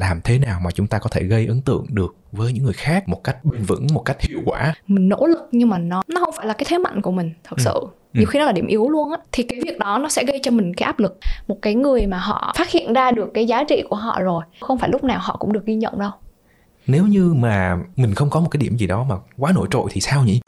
làm 0.00 0.20
thế 0.24 0.38
nào 0.38 0.60
mà 0.64 0.70
chúng 0.70 0.86
ta 0.86 0.98
có 0.98 1.08
thể 1.10 1.22
gây 1.24 1.46
ấn 1.46 1.60
tượng 1.60 1.86
được 1.88 2.16
với 2.32 2.52
những 2.52 2.64
người 2.64 2.72
khác 2.72 3.08
một 3.08 3.24
cách 3.24 3.44
bền 3.44 3.62
vững 3.62 3.86
một 3.94 4.02
cách 4.04 4.16
hiệu 4.22 4.40
quả? 4.44 4.74
Mình 4.86 5.08
nỗ 5.08 5.26
lực 5.26 5.48
nhưng 5.52 5.68
mà 5.68 5.78
nó 5.78 6.02
nó 6.08 6.20
không 6.20 6.34
phải 6.36 6.46
là 6.46 6.52
cái 6.52 6.64
thế 6.68 6.78
mạnh 6.78 7.02
của 7.02 7.10
mình 7.12 7.32
thật 7.44 7.56
Ừ. 7.56 7.62
sự. 7.64 7.80
Nhiều 8.12 8.26
khi 8.26 8.38
nó 8.38 8.44
là 8.44 8.52
điểm 8.52 8.66
yếu 8.66 8.88
luôn 8.88 9.10
á. 9.10 9.16
Thì 9.32 9.42
cái 9.42 9.60
việc 9.64 9.78
đó 9.78 9.98
nó 9.98 10.08
sẽ 10.08 10.24
gây 10.24 10.40
cho 10.42 10.50
mình 10.50 10.74
cái 10.74 10.84
áp 10.86 10.98
lực. 10.98 11.18
Một 11.48 11.58
cái 11.62 11.74
người 11.74 12.06
mà 12.06 12.18
họ 12.18 12.52
phát 12.56 12.70
hiện 12.70 12.92
ra 12.92 13.10
được 13.10 13.30
cái 13.34 13.46
giá 13.46 13.64
trị 13.64 13.82
của 13.90 13.96
họ 13.96 14.20
rồi 14.20 14.44
không 14.60 14.78
phải 14.78 14.88
lúc 14.88 15.04
nào 15.04 15.18
họ 15.22 15.36
cũng 15.40 15.52
được 15.52 15.64
ghi 15.66 15.74
nhận 15.74 15.98
đâu. 15.98 16.10
Nếu 16.86 17.06
như 17.06 17.34
mà 17.34 17.76
mình 17.96 18.14
không 18.14 18.30
có 18.30 18.40
một 18.40 18.48
cái 18.50 18.58
điểm 18.58 18.76
gì 18.76 18.86
đó 18.86 19.04
mà 19.08 19.14
quá 19.38 19.52
nổi 19.52 19.68
trội 19.70 19.86
thì 19.90 20.00
sao 20.00 20.24
nhỉ 20.24 20.40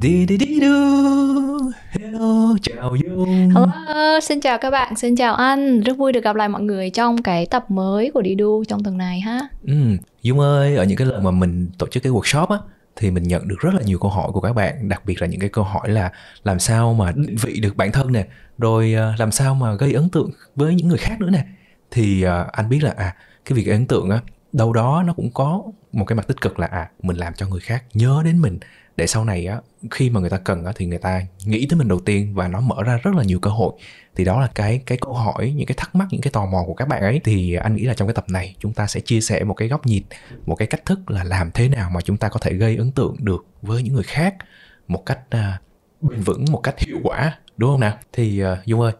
đi 0.00 0.26
đi 0.26 0.36
đi 0.36 0.60
du 0.60 1.70
hello 1.90 2.54
chào 2.62 2.94
dung. 2.96 3.50
Hello, 3.50 4.20
xin 4.22 4.40
chào 4.40 4.58
các 4.58 4.70
bạn, 4.70 4.96
xin 4.96 5.16
chào 5.16 5.34
anh 5.34 5.80
Rất 5.80 5.96
vui 5.98 6.12
được 6.12 6.24
gặp 6.24 6.36
lại 6.36 6.48
mọi 6.48 6.62
người 6.62 6.90
trong 6.90 7.22
cái 7.22 7.46
tập 7.46 7.70
mới 7.70 8.10
của 8.10 8.22
Đi 8.22 8.34
Đu 8.34 8.64
trong 8.64 8.82
tuần 8.82 8.98
này 8.98 9.20
ha. 9.20 9.40
Ừ, 9.66 9.74
dung 10.22 10.40
ơi 10.40 10.76
ở 10.76 10.84
những 10.84 10.98
cái 10.98 11.06
lần 11.06 11.24
mà 11.24 11.30
mình 11.30 11.70
tổ 11.78 11.86
chức 11.86 12.02
cái 12.02 12.12
workshop 12.12 12.46
á 12.46 12.58
thì 12.96 13.10
mình 13.10 13.22
nhận 13.22 13.48
được 13.48 13.56
rất 13.58 13.74
là 13.74 13.82
nhiều 13.82 13.98
câu 13.98 14.10
hỏi 14.10 14.30
của 14.32 14.40
các 14.40 14.52
bạn 14.52 14.88
đặc 14.88 15.02
biệt 15.06 15.22
là 15.22 15.26
những 15.26 15.40
cái 15.40 15.48
câu 15.48 15.64
hỏi 15.64 15.88
là 15.88 16.12
làm 16.44 16.58
sao 16.58 16.94
mà 16.94 17.12
định 17.12 17.36
vị 17.42 17.60
được 17.60 17.76
bản 17.76 17.92
thân 17.92 18.12
nè 18.12 18.26
rồi 18.58 18.94
à, 18.94 19.14
làm 19.18 19.30
sao 19.30 19.54
mà 19.54 19.74
gây 19.74 19.92
ấn 19.92 20.08
tượng 20.08 20.30
với 20.56 20.74
những 20.74 20.88
người 20.88 20.98
khác 20.98 21.20
nữa 21.20 21.30
nè. 21.30 21.44
Thì 21.90 22.22
à, 22.22 22.46
anh 22.52 22.68
biết 22.68 22.82
là 22.82 22.94
à 22.96 23.16
cái 23.44 23.56
việc 23.56 23.66
gây 23.66 23.76
ấn 23.76 23.86
tượng 23.86 24.10
á 24.10 24.20
đâu 24.52 24.72
đó 24.72 25.02
nó 25.06 25.12
cũng 25.12 25.30
có 25.30 25.62
một 25.92 26.04
cái 26.04 26.16
mặt 26.16 26.26
tích 26.26 26.40
cực 26.40 26.58
là 26.58 26.66
à 26.66 26.88
mình 27.02 27.16
làm 27.16 27.34
cho 27.34 27.46
người 27.46 27.60
khác 27.60 27.84
nhớ 27.94 28.22
đến 28.24 28.40
mình 28.40 28.58
để 28.98 29.06
sau 29.06 29.24
này 29.24 29.46
á 29.46 29.60
khi 29.90 30.10
mà 30.10 30.20
người 30.20 30.30
ta 30.30 30.38
cần 30.38 30.64
á 30.64 30.72
thì 30.76 30.86
người 30.86 30.98
ta 30.98 31.22
nghĩ 31.44 31.66
tới 31.70 31.78
mình 31.78 31.88
đầu 31.88 32.00
tiên 32.00 32.34
và 32.34 32.48
nó 32.48 32.60
mở 32.60 32.82
ra 32.82 32.98
rất 33.02 33.14
là 33.14 33.24
nhiều 33.24 33.40
cơ 33.40 33.50
hội. 33.50 33.72
Thì 34.16 34.24
đó 34.24 34.40
là 34.40 34.50
cái 34.54 34.82
cái 34.86 34.98
câu 35.00 35.14
hỏi 35.14 35.52
những 35.56 35.66
cái 35.66 35.74
thắc 35.76 35.94
mắc 35.94 36.08
những 36.10 36.20
cái 36.20 36.32
tò 36.32 36.46
mò 36.46 36.64
của 36.66 36.74
các 36.74 36.88
bạn 36.88 37.02
ấy. 37.02 37.20
Thì 37.24 37.54
anh 37.54 37.76
nghĩ 37.76 37.84
là 37.84 37.94
trong 37.94 38.08
cái 38.08 38.14
tập 38.14 38.24
này 38.28 38.54
chúng 38.58 38.72
ta 38.72 38.86
sẽ 38.86 39.00
chia 39.00 39.20
sẻ 39.20 39.44
một 39.44 39.54
cái 39.54 39.68
góc 39.68 39.86
nhìn 39.86 40.02
một 40.46 40.54
cái 40.54 40.68
cách 40.68 40.84
thức 40.84 41.10
là 41.10 41.24
làm 41.24 41.50
thế 41.50 41.68
nào 41.68 41.90
mà 41.90 42.00
chúng 42.00 42.16
ta 42.16 42.28
có 42.28 42.40
thể 42.40 42.54
gây 42.54 42.76
ấn 42.76 42.92
tượng 42.92 43.16
được 43.18 43.46
với 43.62 43.82
những 43.82 43.94
người 43.94 44.02
khác 44.02 44.34
một 44.88 45.06
cách 45.06 45.20
à, 45.30 45.60
bền 46.00 46.20
vững 46.20 46.44
một 46.50 46.60
cách 46.62 46.78
hiệu 46.78 46.98
quả 47.02 47.38
đúng 47.56 47.70
không 47.70 47.80
nào? 47.80 47.98
Thì 48.12 48.44
uh, 48.44 48.66
dung 48.66 48.80
ơi 48.80 48.92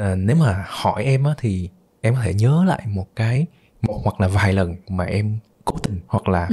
uh, 0.00 0.18
nếu 0.18 0.36
mà 0.36 0.64
hỏi 0.68 1.04
em 1.04 1.24
á 1.24 1.34
thì 1.38 1.68
em 2.00 2.14
có 2.14 2.20
thể 2.24 2.34
nhớ 2.34 2.64
lại 2.66 2.82
một 2.86 3.06
cái 3.16 3.46
một 3.82 4.00
hoặc 4.04 4.20
là 4.20 4.28
vài 4.28 4.52
lần 4.52 4.76
mà 4.88 5.04
em 5.04 5.38
cố 5.64 5.76
tình 5.82 6.00
hoặc 6.06 6.28
là 6.28 6.48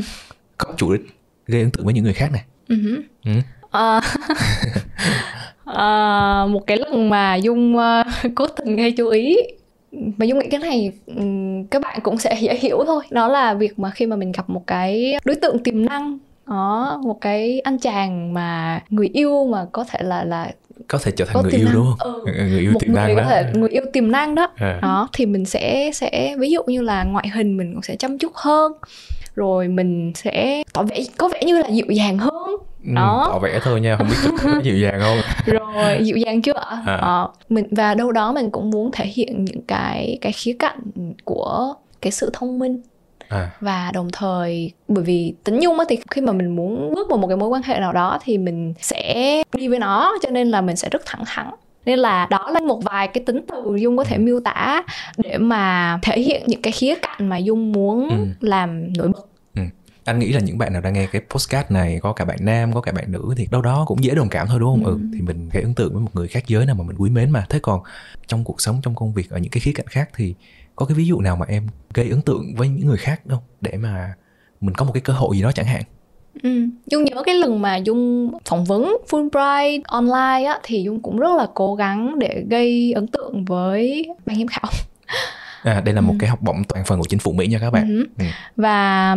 có 0.58 0.74
chủ 0.78 0.94
đích 0.94 1.02
gây 1.48 1.62
ấn 1.62 1.72
tượng 1.72 1.86
với 1.86 1.94
những 1.94 2.04
người 2.04 2.14
khác 2.14 2.32
này. 2.32 2.44
Hử. 2.76 3.02
ừ. 3.26 3.32
Ờ, 3.72 4.00
ờ, 5.66 6.48
Một 6.50 6.68
cái 6.68 6.78
lần 6.78 7.10
mà 7.10 7.36
Dung 7.36 7.78
ờ, 7.78 8.04
cố 8.36 8.48
tình 8.48 8.76
gây 8.76 8.92
chú 8.92 9.08
ý 9.08 9.38
mà 9.94 10.26
Dung 10.26 10.40
nghĩ 10.40 10.48
cái 10.52 10.60
này 10.60 10.92
ừm, 11.06 11.66
các 11.68 11.82
bạn 11.82 12.00
cũng 12.04 12.18
sẽ 12.18 12.38
dễ 12.42 12.56
hiểu 12.56 12.84
thôi 12.86 13.04
Đó 13.12 13.28
là 13.28 13.54
việc 13.54 13.80
mà 13.80 13.90
khi 13.90 14.06
mà 14.06 14.16
mình 14.16 14.32
gặp 14.32 14.50
một 14.50 14.68
cái 14.68 15.14
đối 15.26 15.36
tượng 15.36 15.64
tiềm 15.64 15.86
năng 15.86 16.18
đó 16.48 17.00
một 17.04 17.18
cái 17.22 17.60
anh 17.60 17.78
chàng 17.78 18.34
mà 18.34 18.82
người 18.90 19.08
yêu 19.14 19.48
mà 19.52 19.66
có 19.72 19.84
thể 19.90 20.00
là 20.04 20.24
là 20.24 20.52
có 20.88 20.98
thể 21.04 21.12
trở 21.12 21.26
thành 21.26 21.34
có 21.36 21.42
người 21.44 21.52
yêu 21.52 21.66
năng. 21.66 21.74
đúng 21.76 21.86
không 22.00 22.20
Ừ. 22.26 22.32
người 22.50 22.60
yêu 22.60 22.72
một 22.72 22.80
tiềm 22.80 22.94
năng 22.96 23.16
đó 23.16 23.24
thể 23.30 23.46
người 23.54 23.70
yêu 23.70 23.84
tiềm 23.94 24.12
năng 24.12 24.36
đó 24.36 24.48
À. 24.56 24.80
đó 24.82 25.08
thì 25.14 25.26
mình 25.26 25.46
sẽ 25.46 25.92
sẽ 25.94 26.36
ví 26.40 26.52
dụ 26.52 26.64
như 26.68 26.82
là 26.82 27.04
ngoại 27.04 27.28
hình 27.34 27.58
mình 27.58 27.74
cũng 27.74 27.82
sẽ 27.84 27.96
chăm 27.96 28.18
chút 28.18 28.32
hơn 28.36 28.72
rồi 29.36 29.68
mình 29.68 30.12
sẽ 30.16 30.64
tỏ 30.74 30.84
vẻ 30.84 31.00
có 31.18 31.30
vẻ 31.30 31.44
như 31.46 31.58
là 31.58 31.68
dịu 31.68 31.86
dàng 31.90 32.18
hơn. 32.18 32.56
Ừ, 32.86 32.92
đó. 32.96 33.30
tỏ 33.32 33.40
vẻ 33.40 33.60
thôi 33.64 33.82
nha 33.82 33.96
không 33.98 34.08
biết 34.08 34.16
thực 34.24 34.34
có 34.44 34.60
dịu 34.64 34.78
dàng 34.78 35.00
không. 35.02 35.18
Rồi 35.46 36.00
dịu 36.02 36.18
dàng 36.18 36.42
chưa 36.42 36.54
ạ? 36.54 36.84
À. 36.86 36.96
Ờ, 36.96 37.30
mình 37.50 37.68
và 37.72 37.94
đâu 37.94 38.12
đó 38.12 38.32
mình 38.32 38.52
cũng 38.52 38.70
muốn 38.70 38.92
thể 38.92 39.06
hiện 39.06 39.46
những 39.46 39.62
cái 39.62 40.18
cái 40.22 40.32
khía 40.32 40.56
cạnh 40.60 40.80
của 41.24 41.74
cái 42.02 42.12
sự 42.12 42.30
thông 42.34 42.60
minh. 42.60 42.82
À. 43.28 43.52
Và 43.60 43.92
đồng 43.94 44.10
thời 44.14 44.72
bởi 44.88 45.04
vì 45.04 45.34
tính 45.44 45.60
nhung 45.60 45.80
á 45.80 45.86
thì 45.90 45.98
khi 46.12 46.22
mà 46.22 46.32
mình 46.32 46.56
muốn 46.56 46.94
bước 46.96 47.10
vào 47.10 47.18
một 47.18 47.28
cái 47.28 47.38
mối 47.38 47.50
quan 47.50 47.64
hệ 47.64 47.80
nào 47.80 47.94
đó 47.94 48.20
thì 48.24 48.38
mình 48.38 48.74
sẽ 48.82 49.44
đi 49.54 49.68
với 49.68 49.80
nó 49.80 50.18
cho 50.22 50.30
nên 50.30 50.52
là 50.52 50.62
mình 50.62 50.76
sẽ 50.76 50.90
rất 50.90 51.02
thẳng 51.06 51.24
thắn 51.26 51.48
nên 51.86 52.00
là 52.00 52.28
đó 52.30 52.50
là 52.54 52.60
một 52.60 52.82
vài 52.84 53.08
cái 53.08 53.24
tính 53.26 53.42
từ 53.48 53.76
dung 53.76 53.98
có 53.98 54.04
thể 54.04 54.18
miêu 54.18 54.40
tả 54.40 54.84
để 55.18 55.38
mà 55.38 56.00
thể 56.02 56.20
hiện 56.22 56.44
những 56.48 56.62
cái 56.62 56.72
khía 56.74 56.96
cạnh 57.02 57.30
mà 57.30 57.38
dung 57.38 57.72
muốn 57.72 58.10
Ừ. 58.10 58.16
làm 58.48 58.94
nổi 58.98 59.08
bật. 59.08 59.28
Anh 60.06 60.20
nghĩ 60.20 60.32
là 60.34 60.40
những 60.40 60.58
bạn 60.58 60.74
nào 60.74 60.82
đang 60.82 60.94
nghe 60.94 61.08
cái 61.12 61.22
postcard 61.30 61.72
này 61.72 62.00
có 62.02 62.14
cả 62.14 62.26
bạn 62.26 62.38
nam 62.42 62.74
có 62.74 62.82
cả 62.82 62.92
bạn 62.92 63.12
nữ 63.12 63.34
thì 63.38 63.48
đâu 63.52 63.62
đó 63.62 63.84
cũng 63.88 64.04
dễ 64.04 64.16
đồng 64.16 64.30
cảm 64.30 64.48
thôi 64.48 64.60
đúng 64.60 64.74
không? 64.76 64.84
Ừ, 64.86 64.92
Ừ. 64.92 65.00
thì 65.14 65.22
mình 65.22 65.50
gây 65.54 65.64
ấn 65.64 65.74
tượng 65.74 65.94
với 65.94 66.02
một 66.02 66.10
người 66.14 66.28
khác 66.28 66.44
giới 66.48 66.66
nào 66.66 66.76
mà 66.76 66.84
mình 66.84 66.96
quý 67.00 67.10
mến 67.10 67.30
mà. 67.30 67.46
Thế 67.50 67.60
còn 67.60 67.82
trong 68.28 68.44
cuộc 68.44 68.62
sống 68.62 68.80
trong 68.84 68.96
công 68.96 69.14
việc 69.14 69.30
ở 69.30 69.38
những 69.38 69.52
cái 69.52 69.60
khía 69.62 69.72
cạnh 69.76 69.88
khác 69.88 70.10
thì 70.16 70.36
có 70.76 70.86
cái 70.86 70.96
ví 70.96 71.06
dụ 71.06 71.20
nào 71.22 71.36
mà 71.36 71.46
em 71.50 71.68
gây 71.94 72.10
ấn 72.10 72.22
tượng 72.22 72.56
với 72.56 72.70
những 72.70 72.88
người 72.88 72.98
khác 72.98 73.22
không? 73.30 73.44
Để 73.62 73.72
mà 73.78 74.14
mình 74.62 74.76
có 74.76 74.86
một 74.86 74.92
cái 74.94 75.02
cơ 75.02 75.14
hội 75.14 75.38
gì 75.38 75.44
đó 75.44 75.52
chẳng 75.52 75.66
hạn 75.66 75.82
Ừ. 76.44 76.50
Dung 76.88 77.04
nhớ 77.06 77.24
cái 77.26 77.36
lần 77.36 77.62
mà 77.62 77.76
Dung 77.78 78.32
phỏng 78.46 78.66
vấn 78.66 78.98
Fulbright 79.10 79.82
online 79.88 80.46
á 80.48 80.60
thì 80.64 80.84
Dung 80.84 81.00
cũng 81.02 81.18
rất 81.18 81.36
là 81.38 81.48
cố 81.54 81.76
gắng 81.76 82.20
để 82.20 82.44
gây 82.50 82.94
ấn 82.96 83.08
tượng 83.08 83.46
với 83.46 84.06
ban 84.26 84.38
giám 84.38 84.48
khảo 84.48 84.72
à 85.64 85.82
đây 85.86 85.94
là 85.96 86.02
một 86.02 86.14
Ừ. 86.14 86.18
cái 86.20 86.30
học 86.30 86.42
bổng 86.42 86.64
toàn 86.64 86.86
phần 86.86 87.00
của 87.00 87.06
chính 87.10 87.20
phủ 87.20 87.32
mỹ 87.32 87.48
nha 87.48 87.58
các 87.62 87.72
bạn 87.72 87.88
Ừ. 87.90 88.06
Ừ. 88.20 88.26
và 88.56 89.16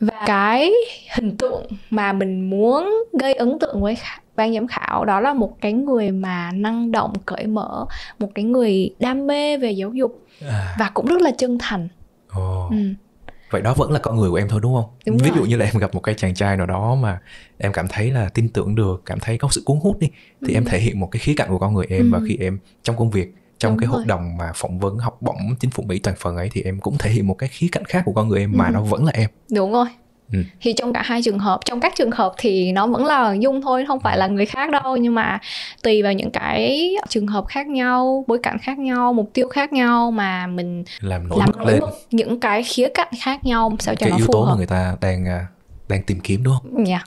và 0.00 0.22
cái 0.26 0.72
hình 1.16 1.36
tượng 1.36 1.66
mà 1.90 2.12
mình 2.12 2.50
muốn 2.50 2.94
gây 3.20 3.34
ấn 3.34 3.58
tượng 3.58 3.80
với 3.82 3.96
ban 4.36 4.54
giám 4.54 4.66
khảo 4.66 5.04
đó 5.04 5.20
là 5.20 5.32
một 5.34 5.56
cái 5.60 5.72
người 5.72 6.10
mà 6.10 6.50
năng 6.54 6.92
động 6.92 7.12
cởi 7.26 7.46
mở 7.46 7.84
một 8.18 8.28
cái 8.34 8.44
người 8.44 8.90
đam 9.00 9.26
mê 9.26 9.56
về 9.56 9.70
giáo 9.70 9.90
dục 9.92 10.22
à, 10.48 10.76
và 10.78 10.90
cũng 10.94 11.06
rất 11.06 11.22
là 11.22 11.30
chân 11.30 11.58
thành 11.58 11.88
ồ. 12.34 12.68
ừ. 12.70 12.76
Vậy 13.50 13.62
đó 13.62 13.74
vẫn 13.74 13.90
là 13.92 13.98
con 13.98 14.16
người 14.16 14.30
của 14.30 14.36
em 14.36 14.48
thôi 14.48 14.60
đúng 14.62 14.74
không 14.74 14.90
Đúng 15.06 15.18
ví 15.18 15.28
rồi. 15.30 15.38
dụ 15.38 15.44
như 15.44 15.56
là 15.56 15.64
em 15.64 15.74
gặp 15.78 15.94
một 15.94 16.00
cái 16.00 16.14
chàng 16.14 16.34
trai 16.34 16.56
nào 16.56 16.66
đó 16.66 16.94
mà 16.94 17.20
em 17.58 17.72
cảm 17.72 17.88
thấy 17.88 18.10
là 18.10 18.28
tin 18.28 18.48
tưởng 18.48 18.74
được 18.74 19.02
cảm 19.06 19.20
thấy 19.20 19.38
có 19.38 19.48
sự 19.50 19.62
cuốn 19.64 19.78
hút 19.82 19.98
đi 19.98 20.08
thì 20.46 20.54
em 20.54 20.64
thể 20.64 20.78
hiện 20.78 21.00
một 21.00 21.08
cái 21.10 21.20
khía 21.20 21.34
cạnh 21.36 21.48
của 21.48 21.58
con 21.58 21.74
người 21.74 21.86
em 21.88 22.10
và 22.10 22.18
Ừ. 22.18 22.24
khi 22.28 22.36
em 22.40 22.58
trong 22.82 22.96
công 22.96 23.10
việc 23.10 23.34
trong 23.58 23.72
Đúng 23.72 23.78
cái 23.80 23.88
rồi. 23.92 24.04
đồng 24.06 24.36
mà 24.36 24.52
phỏng 24.54 24.78
vấn 24.78 24.98
học 24.98 25.18
bổng 25.22 25.36
chính 25.60 25.70
phủ 25.70 25.82
mỹ 25.82 25.98
toàn 25.98 26.16
phần 26.20 26.36
ấy 26.36 26.48
thì 26.52 26.62
em 26.62 26.80
cũng 26.80 26.98
thể 26.98 27.10
hiện 27.10 27.26
một 27.26 27.34
cái 27.34 27.48
khía 27.48 27.66
cạnh 27.72 27.84
khác 27.84 28.02
của 28.04 28.12
con 28.12 28.28
người 28.28 28.40
em 28.40 28.52
mà 28.56 28.66
Ừ. 28.66 28.70
nó 28.72 28.80
vẫn 28.82 29.04
là 29.04 29.12
em 29.14 29.30
đúng 29.54 29.72
rồi 29.72 29.86
Ừ. 30.32 30.38
thì 30.60 30.72
trong 30.72 30.92
cả 30.92 31.02
hai 31.04 31.22
trường 31.22 31.38
hợp 31.38 31.60
trong 31.64 31.80
các 31.80 31.92
trường 31.96 32.10
hợp 32.10 32.34
thì 32.38 32.72
nó 32.72 32.86
vẫn 32.86 33.04
là 33.06 33.32
dung 33.32 33.62
thôi 33.62 33.84
không 33.88 34.00
phải 34.00 34.18
là 34.18 34.26
người 34.26 34.46
khác 34.46 34.70
đâu. 34.70 34.96
Nhưng 34.96 35.14
mà 35.14 35.38
tùy 35.82 36.02
vào 36.02 36.12
những 36.12 36.30
cái 36.30 36.94
trường 37.08 37.26
hợp 37.26 37.46
khác 37.48 37.66
nhau 37.66 38.24
bối 38.26 38.38
cảnh 38.42 38.58
khác 38.62 38.78
nhau 38.78 39.12
mục 39.12 39.30
tiêu 39.34 39.48
khác 39.48 39.72
nhau 39.72 40.10
mà 40.10 40.46
mình 40.46 40.84
làm 41.00 41.28
nổi 41.28 41.38
làm 41.38 41.50
bật 41.56 41.66
lên. 41.66 41.82
những 42.10 42.40
cái 42.40 42.62
khía 42.62 42.88
cạnh 42.94 43.08
khác 43.20 43.44
nhau 43.44 43.76
sao 43.78 43.94
cho 43.94 44.04
cái 44.04 44.10
nó 44.10 44.16
yếu 44.16 44.26
phù 44.26 44.32
tố 44.32 44.42
hợp. 44.42 44.50
mà 44.50 44.56
người 44.56 44.66
ta 44.66 44.96
đang 45.00 45.24
à, 45.28 45.46
đang 45.88 46.02
tìm 46.02 46.20
kiếm 46.20 46.42
đúng 46.42 46.54
không? 46.62 46.84
Dạ. 46.86 47.04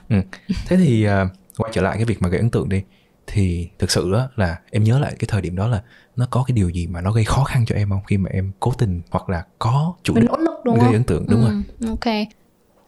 thế 0.66 0.76
thì 0.76 1.04
à, 1.04 1.26
quay 1.58 1.72
trở 1.74 1.82
lại 1.82 1.96
cái 1.96 2.04
việc 2.04 2.22
mà 2.22 2.28
gây 2.28 2.40
ấn 2.40 2.50
tượng 2.50 2.68
đi. 2.68 2.82
Thì 3.26 3.68
thực 3.78 3.90
sự 3.90 4.12
đó 4.12 4.28
là 4.36 4.56
em 4.70 4.84
nhớ 4.84 4.98
lại 4.98 5.12
cái 5.18 5.28
thời 5.30 5.40
điểm 5.40 5.56
đó 5.56 5.68
là 5.68 5.82
nó 6.16 6.26
có 6.30 6.44
cái 6.46 6.54
điều 6.54 6.68
gì 6.68 6.86
mà 6.86 7.00
nó 7.00 7.12
gây 7.12 7.24
khó 7.24 7.44
khăn 7.44 7.64
cho 7.66 7.74
em 7.74 7.90
không? 7.90 8.00
Khi 8.06 8.16
mà 8.16 8.30
em 8.32 8.52
cố 8.60 8.72
tình 8.78 9.02
hoặc 9.10 9.28
là 9.28 9.44
có 9.58 9.94
chủ 10.02 10.14
đích 10.14 10.24
gây 10.64 10.78
không? 10.78 10.92
ấn 10.92 11.04
tượng 11.04 11.26
đúng 11.28 11.40
rồi. 11.40 11.50
Ừ, 11.80 11.88
ok 11.88 12.28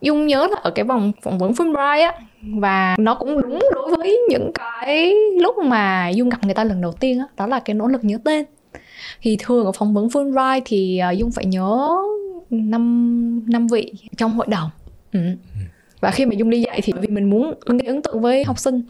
dung 0.05 0.27
nhớ 0.27 0.47
là 0.51 0.57
ở 0.63 0.71
cái 0.71 0.85
vòng 0.85 1.13
phỏng 1.23 1.39
vấn 1.39 1.53
Fulbright 1.53 2.13
á, 2.13 2.13
và 2.43 2.97
nó 2.99 3.15
cũng 3.15 3.41
đúng 3.41 3.59
đối 3.75 3.97
với 3.97 4.19
những 4.29 4.51
cái 4.55 5.15
lúc 5.41 5.59
mà 5.59 6.09
dung 6.09 6.29
gặp 6.29 6.45
người 6.45 6.55
ta 6.55 6.65
lần 6.65 6.81
đầu 6.81 6.93
tiên 6.93 7.19
á, 7.19 7.25
đó 7.37 7.47
là 7.47 7.61
cái 7.61 7.75
nỗ 7.75 7.87
lực 7.87 8.05
nhớ 8.05 8.19
tên 8.25 8.45
thì 9.23 9.37
thường 9.41 9.67
ở 9.67 9.73
phỏng 9.73 9.95
vấn 9.95 10.09
Fulbright 10.09 10.61
thì 10.65 10.99
ờ, 10.99 11.11
dung 11.11 11.31
phải 11.31 11.45
nhớ 11.45 11.89
năm 12.51 13.51
năm 13.51 13.67
vị 13.67 13.93
trong 14.17 14.33
hội 14.33 14.47
đồng 14.47 14.71
ừ 15.13 15.21
và 16.05 16.11
khi 16.11 16.27
mà 16.27 16.33
dung 16.35 16.51
đi 16.51 16.61
dạy 16.61 16.81
thì 16.85 16.93
vì 17.01 17.09
mình 17.09 17.31
muốn 17.31 17.55
gây 17.67 17.87
ấn 17.87 18.03
tượng 18.03 18.21
với 18.21 18.45
học 18.45 18.59
sinh 18.59 18.83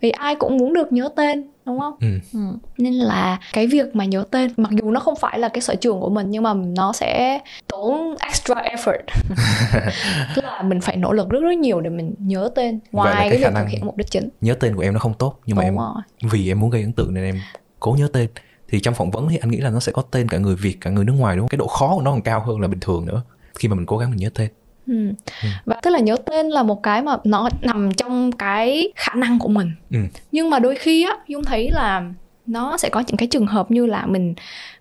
vì 0.00 0.10
ai 0.10 0.34
cũng 0.34 0.56
muốn 0.56 0.74
được 0.74 0.92
nhớ 0.92 1.08
tên 1.16 1.46
đúng 1.66 1.80
không 1.80 1.94
Ừ. 2.00 2.06
Ừ. 2.32 2.38
Nên 2.78 2.94
là 2.94 3.38
cái 3.52 3.66
việc 3.66 3.96
mà 3.96 4.04
nhớ 4.04 4.24
tên 4.30 4.50
mặc 4.56 4.70
dù 4.82 4.90
nó 4.90 5.00
không 5.00 5.14
phải 5.20 5.38
là 5.38 5.48
cái 5.48 5.60
sở 5.60 5.74
trường 5.74 6.00
của 6.00 6.10
mình 6.10 6.30
nhưng 6.30 6.42
mà 6.42 6.54
nó 6.54 6.92
sẽ 6.92 7.38
tốn 7.68 8.14
extra 8.26 8.54
effort. 8.54 9.02
Tức 10.36 10.44
là 10.44 10.62
mình 10.62 10.80
phải 10.80 10.96
nỗ 10.96 11.12
lực 11.12 11.28
rất 11.28 11.40
rất 11.42 11.52
nhiều 11.58 11.80
để 11.80 11.90
mình 11.90 12.14
nhớ 12.18 12.50
tên 12.54 12.78
ngoài 12.92 13.14
cái 13.18 13.30
cái 13.30 13.38
khả 13.38 13.48
việc 13.48 13.54
năng- 13.54 13.64
thực 13.64 13.70
hiện 13.70 13.86
mục 13.86 13.96
đích 13.96 14.10
chính. 14.10 14.28
nhớ 14.40 14.54
tên 14.60 14.76
của 14.76 14.82
em 14.82 14.92
nó 14.92 14.98
không 15.00 15.14
tốt 15.14 15.38
nhưng 15.46 15.56
mà 15.56 15.62
Đúng 15.62 15.68
em 15.68 15.76
rồi. 15.76 16.30
vì 16.32 16.50
em 16.50 16.60
muốn 16.60 16.70
gây 16.70 16.82
ấn 16.82 16.92
tượng 16.92 17.14
nên 17.14 17.24
em 17.24 17.40
cố 17.80 17.92
nhớ 17.98 18.08
tên 18.12 18.28
thì 18.68 18.80
trong 18.80 18.94
phỏng 18.94 19.10
vấn 19.10 19.28
thì 19.28 19.36
anh 19.36 19.50
nghĩ 19.50 19.56
là 19.58 19.70
nó 19.70 19.80
sẽ 19.80 19.92
có 19.92 20.02
tên 20.02 20.28
cả 20.28 20.38
người 20.38 20.56
Việt 20.56 20.76
cả 20.80 20.90
người 20.90 21.04
nước 21.04 21.12
ngoài 21.18 21.36
đúng 21.36 21.42
không 21.42 21.48
cái 21.48 21.58
độ 21.58 21.66
khó 21.66 21.94
của 21.94 22.02
nó 22.02 22.10
còn 22.10 22.22
cao 22.22 22.40
hơn 22.46 22.60
là 22.60 22.68
bình 22.68 22.80
thường 22.80 23.06
nữa 23.06 23.22
khi 23.58 23.68
mà 23.68 23.74
mình 23.74 23.86
cố 23.86 23.98
gắng 23.98 24.10
mình 24.10 24.18
nhớ 24.20 24.30
tên 24.34 24.48
Ừ. 24.86 24.94
Và 25.64 25.76
tức 25.82 25.90
là 25.90 25.98
nhớ 25.98 26.16
tên 26.26 26.48
là 26.48 26.62
một 26.62 26.82
cái 26.82 27.02
mà 27.02 27.16
nó 27.24 27.48
nằm 27.62 27.94
trong 27.94 28.32
cái 28.32 28.92
khả 28.96 29.14
năng 29.14 29.38
của 29.38 29.48
mình. 29.48 29.70
Ừ. 29.90 29.98
Nhưng 30.32 30.50
mà 30.50 30.58
đôi 30.58 30.74
khi 30.76 31.04
á 31.04 31.16
Dung 31.28 31.44
thấy 31.44 31.70
là 31.70 32.10
nó 32.46 32.76
sẽ 32.76 32.88
có 32.88 33.00
những 33.06 33.16
cái 33.16 33.28
trường 33.28 33.46
hợp 33.46 33.70
như 33.70 33.86
là 33.86 34.06
mình 34.06 34.34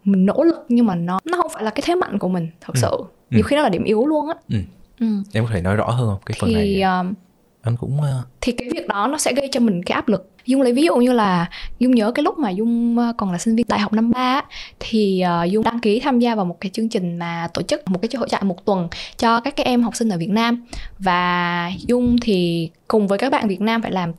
mình 0.04 0.26
nỗ 0.26 0.44
lực 0.44 0.66
nhưng 0.70 0.86
mà 0.86 0.96
nó 0.96 1.20
nó 1.26 1.38
không 1.42 1.52
phải 1.54 1.64
là 1.64 1.70
cái 1.70 1.84
thế 1.86 1.96
mạnh 1.96 2.18
của 2.20 2.28
mình 2.30 2.48
thật 2.62 2.74
Ừ. 2.76 2.80
sự. 2.82 3.04
Nhiều 3.30 3.44
khi 3.44 3.56
nó 3.56 3.62
là 3.62 3.70
điểm 3.70 3.84
yếu 3.84 4.06
luôn 4.06 4.28
á. 4.28 4.34
Ừ. 4.50 4.56
Ừ. 5.00 5.06
em 5.34 5.46
có 5.46 5.52
thể 5.54 5.62
nói 5.62 5.76
rõ 5.76 5.90
hơn 5.92 6.08
không 6.10 6.20
cái 6.26 6.38
phần 6.42 6.54
này 6.54 6.64
thì 6.64 6.82
um, 6.82 7.14
anh 7.62 7.78
cũng 7.78 7.98
uh, 7.98 8.26
thì 8.42 8.52
cái 8.52 8.70
việc 8.74 8.88
đó 8.88 9.08
nó 9.08 9.18
sẽ 9.18 9.34
gây 9.34 9.50
cho 9.52 9.60
mình 9.60 9.84
cái 9.84 9.96
áp 9.96 10.08
lực 10.08 10.32
dung 10.46 10.62
lấy 10.62 10.74
ví 10.74 10.84
dụ 10.84 10.96
như 10.96 11.14
là 11.14 11.50
dung 11.80 11.96
nhớ 11.96 12.12
cái 12.12 12.24
lúc 12.24 12.38
mà 12.40 12.50
dung 12.50 12.98
ờ, 12.98 13.14
còn 13.18 13.32
là 13.32 13.38
sinh 13.38 13.56
viên 13.56 13.66
đại 13.70 13.80
học 13.80 13.94
năm 13.94 14.12
ba 14.12 14.42
thì 14.80 15.24
uh, 15.44 15.52
dung 15.52 15.64
đăng 15.64 15.80
ký 15.80 16.00
tham 16.00 16.20
gia 16.20 16.36
vào 16.36 16.46
một 16.46 16.58
cái 16.62 16.70
chương 16.70 16.90
trình 16.90 17.18
mà 17.18 17.48
tổ 17.54 17.62
chức 17.62 17.88
một 17.88 18.00
cái 18.02 18.10
hội 18.18 18.30
trại 18.30 18.44
một 18.44 18.66
tuần 18.66 18.88
cho 19.18 19.40
các 19.40 19.56
cái 19.56 19.66
em 19.66 19.84
học 19.84 19.96
sinh 19.96 20.10
ở 20.10 20.18
việt 20.18 20.30
nam 20.30 20.66
và 21.00 21.72
dung 21.88 22.18
thì 22.22 22.70
cùng 22.88 23.08
với 23.08 23.18
các 23.18 23.30
bạn 23.30 23.48
việt 23.48 23.62
nam 23.62 23.82
phải 23.82 23.92
làm 23.92 24.12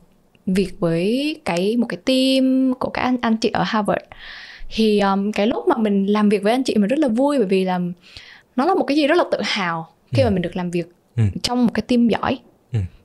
việc 0.45 0.79
với 0.79 1.35
cái 1.45 1.77
một 1.77 1.87
cái 1.89 1.97
team 2.05 2.73
của 2.79 2.89
các 2.89 3.01
anh 3.01 3.17
anh 3.21 3.37
chị 3.37 3.49
ở 3.53 3.63
harvard 3.63 4.01
thì 4.75 4.99
um, 4.99 5.31
cái 5.31 5.47
lúc 5.47 5.67
mà 5.67 5.77
mình 5.77 6.05
làm 6.05 6.29
việc 6.29 6.43
với 6.43 6.51
anh 6.51 6.63
chị 6.63 6.75
mình 6.75 6.87
rất 6.87 6.99
là 6.99 7.07
vui 7.07 7.37
bởi 7.37 7.47
vì 7.47 7.63
là 7.63 7.79
nó 8.55 8.65
là 8.65 8.75
một 8.75 8.83
cái 8.87 8.97
gì 8.97 9.07
rất 9.07 9.17
là 9.17 9.23
tự 9.31 9.37
hào 9.43 9.89
khi 10.11 10.21
ừ. 10.21 10.25
mà 10.25 10.29
mình 10.29 10.41
được 10.41 10.55
làm 10.55 10.71
việc 10.71 10.87
ừ. 11.15 11.23
trong 11.43 11.65
một 11.65 11.71
cái 11.73 11.81
team 11.81 12.07
giỏi 12.07 12.31
ừ. 12.31 12.52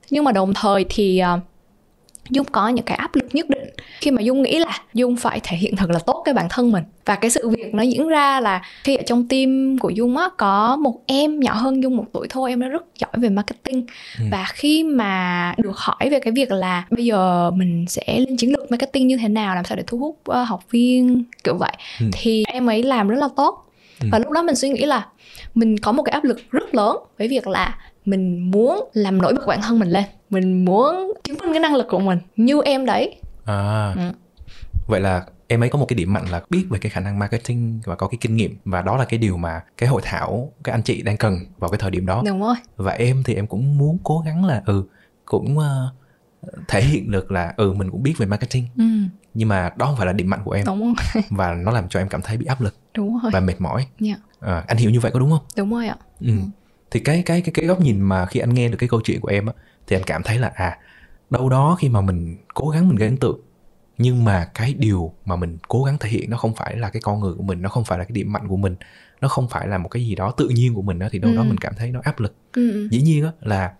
Nhưng 0.09 0.23
mà 0.23 0.31
đồng 0.31 0.53
thời 0.53 0.85
thì 0.89 1.21
uh, 1.35 1.39
Dung 2.29 2.45
có 2.51 2.67
những 2.67 2.85
cái 2.85 2.97
áp 2.97 3.15
lực 3.15 3.25
nhất 3.33 3.49
định 3.49 3.69
khi 4.01 4.11
mà 4.11 4.21
Dung 4.21 4.41
nghĩ 4.41 4.59
là 4.59 4.79
Dung 4.93 5.15
phải 5.15 5.39
thể 5.43 5.57
hiện 5.57 5.75
thật 5.75 5.89
là 5.89 5.99
tốt 5.99 6.21
cái 6.25 6.33
bản 6.33 6.47
thân 6.49 6.71
mình 6.71 6.83
và 7.05 7.15
cái 7.15 7.31
sự 7.31 7.49
việc 7.49 7.73
nó 7.73 7.83
diễn 7.83 8.07
ra 8.07 8.39
là 8.39 8.61
khi 8.83 8.95
ở 8.95 9.03
trong 9.05 9.27
team 9.27 9.77
của 9.77 9.89
Dung 9.89 10.17
á 10.17 10.29
có 10.37 10.75
một 10.75 11.01
em 11.05 11.39
nhỏ 11.39 11.53
hơn 11.53 11.83
Dung 11.83 11.97
một 11.97 12.05
tuổi 12.13 12.27
thôi 12.29 12.49
em 12.49 12.59
nó 12.59 12.67
rất 12.69 12.85
giỏi 12.99 13.11
về 13.17 13.29
marketing 13.29 13.85
ừ. 14.19 14.25
và 14.31 14.45
khi 14.53 14.83
mà 14.83 15.53
được 15.57 15.77
hỏi 15.77 16.09
về 16.11 16.19
cái 16.19 16.31
việc 16.31 16.51
là 16.51 16.85
bây 16.89 17.05
giờ 17.05 17.51
mình 17.51 17.85
sẽ 17.87 18.19
lên 18.19 18.37
chiến 18.37 18.51
lược 18.51 18.71
marketing 18.71 19.07
như 19.07 19.17
thế 19.17 19.27
nào 19.27 19.55
làm 19.55 19.65
sao 19.65 19.75
để 19.75 19.83
thu 19.87 19.97
hút 19.97 20.19
uh, 20.31 20.47
học 20.47 20.63
viên 20.71 21.23
kiểu 21.43 21.57
vậy 21.57 21.73
ừ. 21.99 22.05
thì 22.11 22.43
em 22.47 22.69
ấy 22.69 22.83
làm 22.83 23.07
rất 23.07 23.17
là 23.17 23.27
tốt 23.35 23.65
ừ. 24.01 24.07
và 24.11 24.19
lúc 24.19 24.31
đó 24.31 24.41
mình 24.41 24.55
suy 24.55 24.69
nghĩ 24.69 24.85
là 24.85 25.07
mình 25.55 25.77
có 25.77 25.91
một 25.91 26.03
cái 26.03 26.13
áp 26.13 26.23
lực 26.23 26.51
rất 26.51 26.75
lớn 26.75 26.97
với 27.17 27.27
việc 27.27 27.47
là 27.47 27.77
mình 28.09 28.51
muốn 28.51 28.89
làm 28.93 29.21
nổi 29.21 29.33
bật 29.33 29.47
bản 29.47 29.59
thân 29.61 29.79
mình 29.79 29.89
lên 29.89 30.03
mình 30.29 30.65
muốn 30.65 31.13
chứng 31.23 31.37
minh 31.37 31.53
cái 31.53 31.59
năng 31.59 31.75
lực 31.75 31.87
của 31.89 31.99
mình 31.99 32.19
như 32.35 32.61
em 32.65 32.85
đấy 32.85 33.15
à 33.45 33.93
ừ. 33.95 34.01
vậy 34.87 35.01
là 35.01 35.25
em 35.47 35.63
ấy 35.63 35.69
có 35.69 35.79
một 35.79 35.85
cái 35.85 35.95
điểm 35.95 36.13
mạnh 36.13 36.25
là 36.31 36.41
biết 36.49 36.65
về 36.69 36.79
cái 36.79 36.89
khả 36.89 37.01
năng 37.01 37.19
marketing 37.19 37.81
và 37.85 37.95
có 37.95 38.07
cái 38.07 38.17
kinh 38.21 38.35
nghiệm 38.35 38.57
và 38.65 38.81
đó 38.81 38.97
là 38.97 39.05
cái 39.05 39.17
điều 39.17 39.37
mà 39.37 39.61
cái 39.77 39.89
hội 39.89 40.01
thảo 40.05 40.51
các 40.63 40.71
anh 40.71 40.83
chị 40.83 41.01
đang 41.01 41.17
cần 41.17 41.35
vào 41.57 41.69
cái 41.69 41.77
thời 41.77 41.91
điểm 41.91 42.05
đó 42.05 42.23
đúng 42.25 42.41
rồi 42.41 42.55
và 42.77 42.91
em 42.91 43.23
thì 43.25 43.35
em 43.35 43.47
cũng 43.47 43.77
muốn 43.77 43.97
cố 44.03 44.23
gắng 44.25 44.45
là 44.45 44.63
ừ 44.65 44.83
cũng 45.25 45.57
uh, 45.57 45.63
thể 46.67 46.81
hiện 46.81 47.11
được 47.11 47.31
là 47.31 47.53
ừ 47.57 47.73
mình 47.73 47.91
cũng 47.91 48.03
biết 48.03 48.13
về 48.17 48.25
marketing 48.25 48.67
ừ. 48.77 48.83
nhưng 49.33 49.49
mà 49.49 49.69
đó 49.75 49.85
không 49.85 49.95
phải 49.97 50.07
là 50.07 50.13
điểm 50.13 50.29
mạnh 50.29 50.41
của 50.45 50.51
em 50.51 50.65
đúng 50.65 50.79
rồi. 51.13 51.23
và 51.29 51.53
nó 51.53 51.71
làm 51.71 51.89
cho 51.89 51.99
em 51.99 52.09
cảm 52.09 52.21
thấy 52.21 52.37
bị 52.37 52.45
áp 52.45 52.61
lực 52.61 52.75
đúng 52.93 53.19
rồi 53.23 53.31
và 53.33 53.39
mệt 53.39 53.61
mỏi 53.61 53.85
yeah. 54.05 54.19
Dạ. 54.41 54.53
à, 54.53 54.63
anh 54.67 54.77
hiểu 54.77 54.91
như 54.91 54.99
vậy 54.99 55.11
có 55.11 55.19
đúng 55.19 55.29
không 55.29 55.43
đúng 55.57 55.73
rồi 55.73 55.87
ạ 55.87 55.95
ừ. 56.19 56.33
Thì 56.91 56.99
cái 56.99 57.23
cái 57.25 57.41
cái 57.41 57.51
cái 57.53 57.65
góc 57.65 57.81
nhìn 57.81 58.01
mà 58.01 58.25
khi 58.25 58.39
anh 58.39 58.53
nghe 58.53 58.69
được 58.69 58.77
cái 58.77 58.89
câu 58.89 59.01
chuyện 59.03 59.21
của 59.21 59.29
em 59.29 59.45
á 59.45 59.53
thì 59.87 59.95
anh 59.95 60.03
cảm 60.03 60.23
thấy 60.23 60.37
là 60.37 60.51
à 60.55 60.77
đâu 61.29 61.49
đó 61.49 61.75
khi 61.79 61.89
mà 61.89 62.01
mình 62.01 62.37
cố 62.53 62.69
gắng 62.69 62.87
mình 62.87 62.97
gây 62.97 63.07
ấn 63.07 63.17
tượng 63.17 63.39
nhưng 63.97 64.23
mà 64.23 64.49
cái 64.53 64.73
điều 64.77 65.13
mà 65.25 65.35
mình 65.35 65.57
cố 65.67 65.83
gắng 65.83 65.97
thể 65.99 66.09
hiện 66.09 66.29
nó 66.29 66.37
không 66.37 66.55
phải 66.55 66.77
là 66.77 66.89
cái 66.89 67.01
con 67.01 67.19
người 67.19 67.33
của 67.33 67.43
mình 67.43 67.61
nó 67.61 67.69
không 67.69 67.83
phải 67.83 67.97
là 67.97 68.03
cái 68.03 68.11
điểm 68.11 68.33
mạnh 68.33 68.47
của 68.47 68.57
mình 68.57 68.75
nó 69.21 69.27
không 69.27 69.47
phải 69.49 69.67
là 69.67 69.77
một 69.77 69.89
cái 69.89 70.05
gì 70.05 70.15
đó 70.15 70.31
tự 70.31 70.49
nhiên 70.49 70.73
của 70.73 70.81
mình 70.81 70.99
đó 70.99 71.07
thì 71.11 71.19
đâu 71.19 71.31
ừ. 71.31 71.37
đó 71.37 71.43
mình 71.43 71.57
cảm 71.57 71.73
thấy 71.77 71.91
nó 71.91 71.99
áp 72.03 72.19
lực 72.19 72.35
ừ. 72.53 72.71
ừ. 72.71 72.87
dĩ 72.91 73.01
nhiên 73.01 73.25
á 73.25 73.31
là 73.41 73.73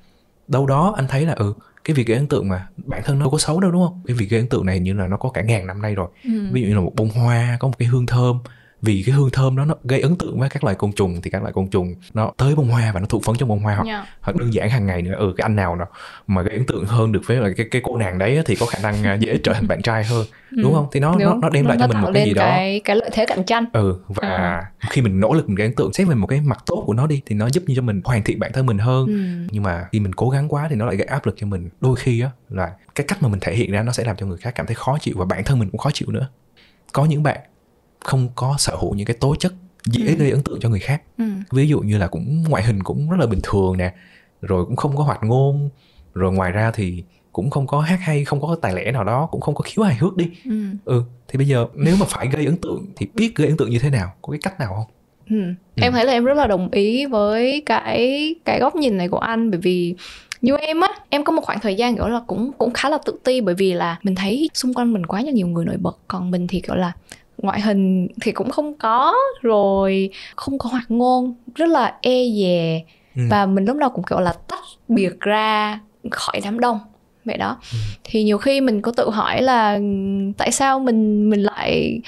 đâu 0.48 0.66
đó 0.66 0.94
anh 0.98 1.08
thấy 1.08 1.26
là 1.26 1.34
ừ 1.34 1.54
cái 1.84 1.96
việc 1.96 2.08
gây 2.08 2.18
ấn 2.18 2.28
tượng 2.28 2.50
mà 2.50 2.68
bản 2.78 3.02
thân 3.06 3.20
nó 3.20 3.24
đâu 3.24 3.32
có 3.32 3.38
xấu 3.38 3.60
đâu 3.60 3.72
đúng 3.72 3.88
không 3.88 4.02
cái 4.08 4.16
việc 4.16 4.30
gây 4.30 4.40
ấn 4.40 4.50
tượng 4.50 4.66
này 4.66 4.80
như 4.80 4.94
là 4.94 5.08
nó 5.08 5.18
có 5.18 5.30
cả 5.30 5.42
ngàn 5.42 5.68
năm 5.68 5.82
nay 5.82 5.96
rồi 5.96 6.10
ừ. 6.24 6.50
ví 6.52 6.62
dụ 6.62 6.68
như 6.68 6.76
là 6.76 6.82
một 6.82 6.94
bông 6.96 7.10
hoa 7.10 7.58
có 7.60 7.68
một 7.68 7.78
cái 7.80 7.88
hương 7.88 8.06
thơm 8.06 8.40
vì 8.82 9.04
cái 9.06 9.16
hương 9.16 9.30
thơm 9.30 9.58
đó 9.58 9.66
nó 9.66 9.76
gây 9.84 10.02
ấn 10.02 10.16
tượng 10.16 10.40
với 10.40 10.50
các 10.50 10.64
loài 10.64 10.76
côn 10.76 10.92
trùng 10.92 11.22
thì 11.22 11.30
các 11.30 11.42
loài 11.42 11.54
côn 11.54 11.68
trùng 11.68 11.96
nó 12.14 12.32
tới 12.38 12.56
bông 12.56 12.70
hoa 12.70 12.92
và 12.94 13.00
nó 13.00 13.06
thụ 13.06 13.20
phấn 13.20 13.36
trong 13.36 13.50
bông 13.50 13.60
hoa 13.60 13.76
hoặc, 13.76 13.88
yeah. 13.88 14.06
hoặc 14.22 14.36
đơn 14.36 14.54
giản 14.54 14.70
hàng 14.70 14.86
ngày 14.86 15.02
nữa 15.02 15.16
ừ 15.18 15.34
cái 15.38 15.46
anh 15.46 15.56
nào 15.56 15.76
nào 15.76 15.88
mà 16.28 16.42
gây 16.42 16.56
ấn 16.56 16.66
tượng 16.66 16.86
hơn 16.86 17.12
được 17.12 17.22
với 17.26 17.38
là 17.38 17.50
cái 17.58 17.68
cái 17.72 17.82
cô 17.86 17.98
nàng 17.98 18.18
đấy 18.18 18.42
thì 18.46 18.56
có 18.56 18.66
khả 18.66 18.80
năng 18.84 19.04
à, 19.04 19.14
dễ 19.14 19.38
trở 19.44 19.54
thành 19.54 19.68
bạn 19.68 19.82
trai 19.82 20.04
hơn 20.04 20.26
ừ. 20.52 20.62
đúng 20.64 20.74
không 20.74 20.88
thì 20.92 21.00
nó 21.00 21.16
nó 21.20 21.34
nó 21.42 21.50
đem 21.50 21.64
nó, 21.64 21.70
lại 21.70 21.78
cho 21.80 21.88
mình 21.88 22.02
một 22.02 22.12
cái 22.14 22.26
gì 22.26 22.34
đó 22.34 22.46
cái 22.46 22.82
cái 22.84 22.96
lợi 22.96 23.10
thế 23.14 23.26
cạnh 23.26 23.44
tranh 23.44 23.66
ừ 23.74 23.96
và 24.08 24.64
ừ. 24.82 24.88
khi 24.90 25.02
mình 25.02 25.20
nỗ 25.20 25.34
lực 25.34 25.50
mình 25.50 25.56
gây 25.56 25.68
ấn 25.68 25.76
tượng 25.76 25.94
xét 25.94 26.08
về 26.08 26.16
một 26.16 26.28
cái 26.28 26.42
mặt 26.42 26.64
tốt 26.66 26.84
của 26.86 26.94
nó 26.94 27.08
đi 27.08 27.22
thì 27.26 27.36
nó 27.36 27.50
giúp 27.50 27.64
cho 27.76 27.82
mình 27.82 28.02
hoàn 28.06 28.24
thiện 28.24 28.40
bản 28.40 28.52
thân 28.54 28.66
mình 28.66 28.78
hơn 28.78 29.06
ừ. 29.08 29.48
nhưng 29.52 29.64
mà 29.64 29.86
khi 29.92 30.00
mình 30.00 30.14
cố 30.14 30.30
gắng 30.30 30.48
quá 30.50 30.68
thì 30.70 30.76
nó 30.76 30.86
lại 30.86 30.96
gây 30.96 31.08
áp 31.08 31.26
lực 31.26 31.36
cho 31.38 31.48
mình 31.48 31.70
đôi 31.82 31.96
khi 31.96 32.22
á 32.22 32.30
là 32.50 32.72
cái 32.96 33.06
cách 33.08 33.24
mà 33.24 33.30
mình 33.30 33.40
thể 33.40 33.56
hiện 33.56 33.72
ra 33.72 33.84
nó 33.84 33.92
sẽ 33.92 34.04
làm 34.04 34.16
cho 34.16 34.26
người 34.26 34.38
khác 34.38 34.56
cảm 34.56 34.66
thấy 34.66 34.76
khó 34.76 34.98
chịu 35.02 35.16
và 35.18 35.26
bản 35.26 35.44
thân 35.44 35.60
mình 35.60 35.70
cũng 35.70 35.80
khó 35.80 35.92
chịu 35.94 36.12
nữa 36.12 36.28
có 36.94 37.06
những 37.06 37.24
bạn 37.24 37.40
không 38.00 38.30
có 38.36 38.56
sở 38.58 38.76
hữu 38.76 38.94
những 38.94 39.06
cái 39.06 39.16
tố 39.20 39.36
chất 39.36 39.54
dễ 39.86 40.08
ừ. 40.08 40.16
gây 40.16 40.32
ấn 40.32 40.44
tượng 40.44 40.60
cho 40.60 40.70
người 40.70 40.80
khác 40.80 41.02
ừ. 41.18 41.24
ví 41.52 41.68
dụ 41.68 41.80
như 41.80 41.98
là 41.98 42.08
cũng 42.08 42.44
ngoại 42.50 42.64
hình 42.64 42.84
cũng 42.84 43.10
rất 43.10 43.18
là 43.20 43.26
bình 43.26 43.40
thường 43.44 43.78
nè 43.78 43.94
rồi 44.42 44.66
cũng 44.66 44.76
không 44.76 44.98
có 44.98 45.04
hoạt 45.04 45.24
ngôn 45.24 45.70
rồi 46.14 46.34
ngoài 46.34 46.52
ra 46.52 46.72
thì 46.72 47.04
cũng 47.32 47.50
không 47.50 47.68
có 47.68 47.80
hát 47.80 48.00
hay 48.02 48.26
không 48.26 48.42
có 48.42 48.58
tài 48.62 48.74
lẻ 48.74 48.92
nào 48.92 49.04
đó 49.04 49.28
cũng 49.32 49.42
không 49.42 49.56
có 49.56 49.62
khiếu 49.62 49.86
hài 49.86 49.96
hước 49.96 50.18
đi 50.18 50.30
ừ. 50.46 50.64
ừ 50.86 51.04
thì 51.28 51.38
bây 51.38 51.48
giờ 51.48 51.68
nếu 51.74 51.96
mà 52.00 52.06
phải 52.10 52.28
gây 52.28 52.46
ấn 52.46 52.58
tượng 52.58 52.86
thì 52.96 53.08
biết 53.14 53.36
gây 53.36 53.48
ấn 53.48 53.58
tượng 53.58 53.70
như 53.70 53.80
thế 53.80 53.90
nào 53.90 54.14
có 54.22 54.32
cái 54.32 54.40
cách 54.44 54.60
nào 54.60 54.74
không 54.74 54.86
ừ. 55.30 55.54
Ừ. 55.76 55.82
em 55.82 55.94
thấy 55.94 56.06
là 56.06 56.12
em 56.12 56.26
rất 56.26 56.38
là 56.38 56.48
đồng 56.48 56.70
ý 56.72 57.06
với 57.06 57.64
cái 57.66 58.36
cái 58.46 58.60
góc 58.60 58.76
nhìn 58.76 58.98
này 58.98 59.10
của 59.10 59.18
anh 59.18 59.52
bởi 59.52 59.60
vì 59.60 59.96
như 60.42 60.58
em 60.58 60.82
á 60.82 60.88
em 61.10 61.24
có 61.24 61.32
một 61.32 61.42
khoảng 61.46 61.60
thời 61.60 61.76
gian 61.76 61.96
kiểu 61.96 62.08
là 62.08 62.22
cũng 62.28 62.52
cũng 62.58 62.74
khá 62.74 62.90
là 62.90 62.98
tự 63.06 63.20
ti 63.24 63.42
bởi 63.42 63.56
vì 63.56 63.74
là 63.74 63.98
mình 64.04 64.16
thấy 64.16 64.50
xung 64.54 64.74
quanh 64.74 64.94
mình 64.94 65.06
quá 65.06 65.22
là 65.22 65.32
nhiều 65.32 65.48
người 65.48 65.66
nổi 65.66 65.78
bật 65.78 65.98
còn 66.08 66.32
mình 66.32 66.48
thì 66.48 66.62
kiểu 66.62 66.76
là 66.76 66.92
ngoại 67.42 67.62
hình 67.62 68.08
thì 68.22 68.32
cũng 68.32 68.50
không 68.50 68.74
có 68.74 69.14
rồi 69.42 70.10
không 70.36 70.58
có 70.58 70.70
hoạt 70.70 70.86
ngôn 70.90 71.36
rất 71.56 71.70
là 71.70 71.96
e 72.02 72.24
dè 72.40 72.84
ừ. 73.16 73.22
và 73.30 73.46
mình 73.46 73.66
lúc 73.66 73.76
nào 73.76 73.90
cũng 73.90 74.04
kiểu 74.04 74.20
là 74.20 74.34
tách 74.48 74.64
biệt 74.88 75.20
ra 75.20 75.80
khỏi 76.12 76.42
đám 76.44 76.60
đông 76.60 76.80
vậy 77.26 77.38
đó 77.38 77.58
ừ. 77.74 77.78
thì 78.04 78.24
nhiều 78.24 78.38
khi 78.38 78.62
mình 78.62 78.82
có 78.82 78.92
tự 78.92 79.10
hỏi 79.10 79.42
là 79.42 79.80
tại 80.38 80.52
sao 80.52 80.80
mình 80.80 81.30
mình 81.30 81.44
lại 81.44 82.02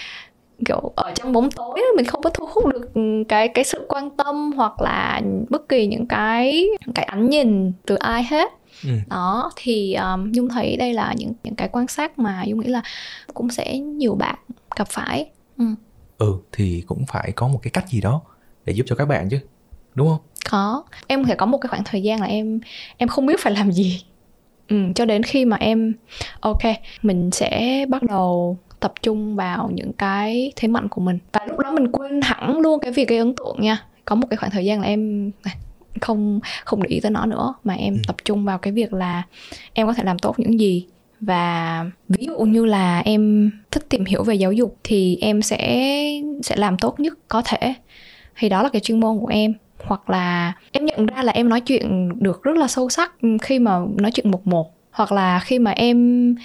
kiểu 0.66 0.92
ở 0.96 1.12
trong 1.16 1.34
bóng 1.34 1.52
tối 1.52 1.82
mình 1.96 2.06
không 2.06 2.22
có 2.22 2.30
thu 2.30 2.46
hút 2.50 2.66
được 2.66 2.92
cái 3.28 3.48
cái 3.48 3.64
sự 3.64 3.86
quan 3.90 4.10
tâm 4.10 4.52
hoặc 4.52 4.82
là 4.82 5.22
bất 5.50 5.70
kỳ 5.70 5.88
những 5.88 6.08
cái 6.08 6.68
cái 6.96 7.06
ánh 7.06 7.30
nhìn 7.30 7.72
từ 7.86 7.96
ai 7.96 8.24
hết 8.24 8.52
ừ. 8.84 8.90
đó 9.08 9.52
thì 9.56 9.94
um, 9.94 10.32
dung 10.32 10.50
thấy 10.50 10.78
đây 10.78 10.94
là 10.94 11.14
những 11.18 11.34
những 11.44 11.56
cái 11.56 11.70
quan 11.72 11.88
sát 11.88 12.20
mà 12.20 12.44
dung 12.44 12.60
nghĩ 12.60 12.68
là 12.68 12.82
cũng 13.34 13.50
sẽ 13.50 13.78
nhiều 13.78 14.16
bạn 14.16 14.36
gặp 14.76 14.88
phải. 14.88 15.30
Ừ. 15.58 15.66
ừ 16.18 16.36
thì 16.52 16.84
cũng 16.88 17.06
phải 17.06 17.32
có 17.32 17.48
một 17.48 17.60
cái 17.62 17.72
cách 17.72 17.90
gì 17.90 18.02
đó 18.02 18.22
để 18.66 18.74
giúp 18.74 18.84
cho 18.88 18.96
các 18.96 19.06
bạn 19.06 19.30
chứ 19.30 19.40
đúng 19.96 20.08
không? 20.08 20.20
Có. 20.50 20.84
Em 21.08 21.26
phải 21.26 21.36
có 21.36 21.46
một 21.46 21.58
cái 21.58 21.68
khoảng 21.68 21.84
thời 21.84 22.04
gian 22.04 22.22
là 22.22 22.26
em 22.28 22.60
em 22.98 23.10
không 23.10 23.26
biết 23.26 23.40
phải 23.40 23.54
làm 23.54 23.72
gì. 23.72 24.04
Ừ, 24.68 24.78
cho 24.96 25.06
đến 25.06 25.24
khi 25.24 25.46
mà 25.46 25.58
em 25.58 25.94
ok 26.40 26.62
mình 27.02 27.32
sẽ 27.32 27.86
bắt 27.90 28.04
đầu 28.04 28.58
tập 28.80 28.94
trung 29.02 29.36
vào 29.36 29.70
những 29.74 29.94
cái 29.94 30.52
thế 30.56 30.68
mạnh 30.68 30.88
của 30.88 31.02
mình. 31.02 31.20
Và 31.34 31.46
lúc 31.48 31.60
đó 31.60 31.72
mình 31.72 31.92
quên 31.92 32.22
hẳn 32.22 32.60
luôn 32.60 32.80
cái 32.80 32.92
việc 32.92 33.08
gây 33.08 33.18
ấn 33.18 33.36
tượng 33.36 33.62
nha. 33.62 33.86
Có 34.06 34.16
một 34.16 34.28
cái 34.30 34.38
khoảng 34.38 34.52
thời 34.52 34.66
gian 34.66 34.82
là 34.82 34.88
em 34.88 35.32
không 36.02 36.40
không 36.66 36.84
để 36.84 36.90
ý 36.90 37.00
tới 37.00 37.12
nó 37.12 37.26
nữa 37.26 37.54
mà 37.64 37.74
em 37.74 37.94
ừ. 37.94 38.00
tập 38.08 38.16
trung 38.26 38.46
vào 38.46 38.58
cái 38.58 38.74
việc 38.74 38.94
là 38.94 39.24
em 39.74 39.88
có 39.88 39.94
thể 39.94 40.04
làm 40.04 40.20
tốt 40.20 40.40
những 40.40 40.60
gì. 40.60 40.86
Và 41.22 41.86
ví 42.10 42.26
dụ 42.26 42.40
như 42.40 42.66
là 42.66 43.00
em 43.00 43.52
thích 43.72 43.86
tìm 43.90 44.06
hiểu 44.06 44.24
về 44.24 44.36
giáo 44.36 44.52
dục 44.52 44.78
thì 44.84 45.18
em 45.22 45.42
sẽ 45.42 45.88
sẽ 46.44 46.56
làm 46.56 46.78
tốt 46.78 47.00
nhất 47.00 47.14
có 47.28 47.42
thể. 47.46 47.74
Thì 48.36 48.50
đó 48.50 48.64
là 48.64 48.70
cái 48.70 48.80
chuyên 48.80 49.00
môn 49.00 49.20
của 49.20 49.28
em. 49.28 49.54
Hoặc 49.84 50.10
là 50.10 50.54
em 50.72 50.86
nhận 50.86 51.06
ra 51.06 51.24
là 51.24 51.32
em 51.32 51.50
nói 51.50 51.62
chuyện 51.62 52.10
được 52.24 52.44
rất 52.44 52.58
là 52.58 52.68
sâu 52.68 52.90
sắc 52.90 53.12
khi 53.42 53.60
mà 53.60 53.80
nói 53.98 54.12
chuyện 54.12 54.32
một 54.32 54.48
một. 54.48 54.74
Hoặc 54.92 55.12
là 55.12 55.40
khi 55.40 55.60
mà 55.60 55.72
em 55.72 56.36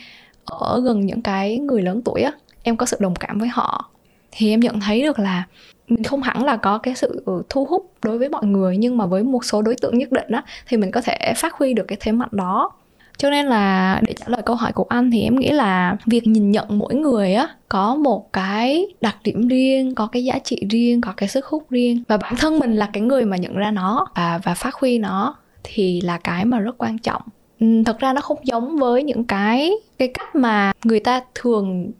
ở 0.44 0.80
gần 0.84 1.06
những 1.06 1.22
cái 1.22 1.58
người 1.58 1.82
lớn 1.82 2.02
tuổi 2.04 2.22
á 2.22 2.32
em 2.62 2.76
có 2.76 2.86
sự 2.86 2.96
đồng 3.00 3.14
cảm 3.14 3.38
với 3.38 3.48
họ. 3.48 3.90
Thì 4.30 4.50
em 4.50 4.60
nhận 4.60 4.80
thấy 4.80 5.02
được 5.02 5.18
là 5.18 5.44
mình 5.88 6.04
không 6.04 6.22
hẳn 6.22 6.44
là 6.44 6.56
có 6.56 6.78
cái 6.78 6.94
sự 6.94 7.22
ừ, 7.26 7.42
thu 7.48 7.64
hút 7.64 7.92
đối 8.02 8.18
với 8.18 8.28
mọi 8.28 8.46
người, 8.46 8.76
nhưng 8.76 8.96
mà 8.96 9.06
với 9.06 9.22
một 9.22 9.44
số 9.44 9.62
đối 9.62 9.74
tượng 9.74 9.98
nhất 9.98 10.12
định 10.12 10.30
á, 10.30 10.44
thì 10.68 10.76
mình 10.76 10.90
có 10.90 11.00
thể 11.00 11.32
phát 11.36 11.52
huy 11.54 11.74
được 11.74 11.84
cái 11.88 11.98
thế 12.00 12.12
mạnh 12.12 12.28
đó. 12.32 12.72
Cho 13.18 13.30
nên 13.30 13.46
là 13.46 14.00
để 14.06 14.12
trả 14.12 14.24
lời 14.28 14.42
câu 14.46 14.56
hỏi 14.56 14.72
của 14.72 14.86
anh 14.88 15.10
thì 15.10 15.22
em 15.22 15.36
nghĩ 15.36 15.50
là 15.50 15.96
việc 16.06 16.26
nhìn 16.26 16.50
nhận 16.50 16.78
mỗi 16.78 16.94
người 16.94 17.34
á, 17.34 17.48
có 17.68 17.94
một 17.94 18.32
cái 18.32 18.86
đặc 19.00 19.16
điểm 19.24 19.48
riêng, 19.48 19.94
có 19.94 20.06
cái 20.06 20.24
giá 20.24 20.38
trị 20.38 20.66
riêng, 20.70 21.00
có 21.00 21.12
cái 21.16 21.28
sức 21.28 21.46
hút 21.46 21.70
riêng. 21.70 22.02
Và 22.08 22.16
bản 22.16 22.36
thân 22.36 22.58
mình 22.58 22.76
là 22.76 22.90
cái 22.92 23.00
người 23.00 23.24
mà 23.24 23.36
nhận 23.36 23.56
ra 23.56 23.70
nó 23.70 24.06
và 24.14 24.40
và 24.42 24.54
phát 24.54 24.74
huy 24.74 24.98
nó 24.98 25.36
thì 25.64 26.00
là 26.00 26.18
cái 26.18 26.44
mà 26.44 26.58
rất 26.58 26.74
quan 26.78 26.98
trọng. 26.98 27.22
Ừ, 27.60 27.66
thật 27.86 27.98
ra 27.98 28.12
nó 28.12 28.20
không 28.20 28.38
giống 28.42 28.76
với 28.76 29.02
những 29.02 29.24
cái 29.24 29.72
cái 29.98 30.08
cách 30.08 30.34
mà 30.34 30.72
người 30.84 31.00
ta 31.00 31.20
thường 31.34 31.90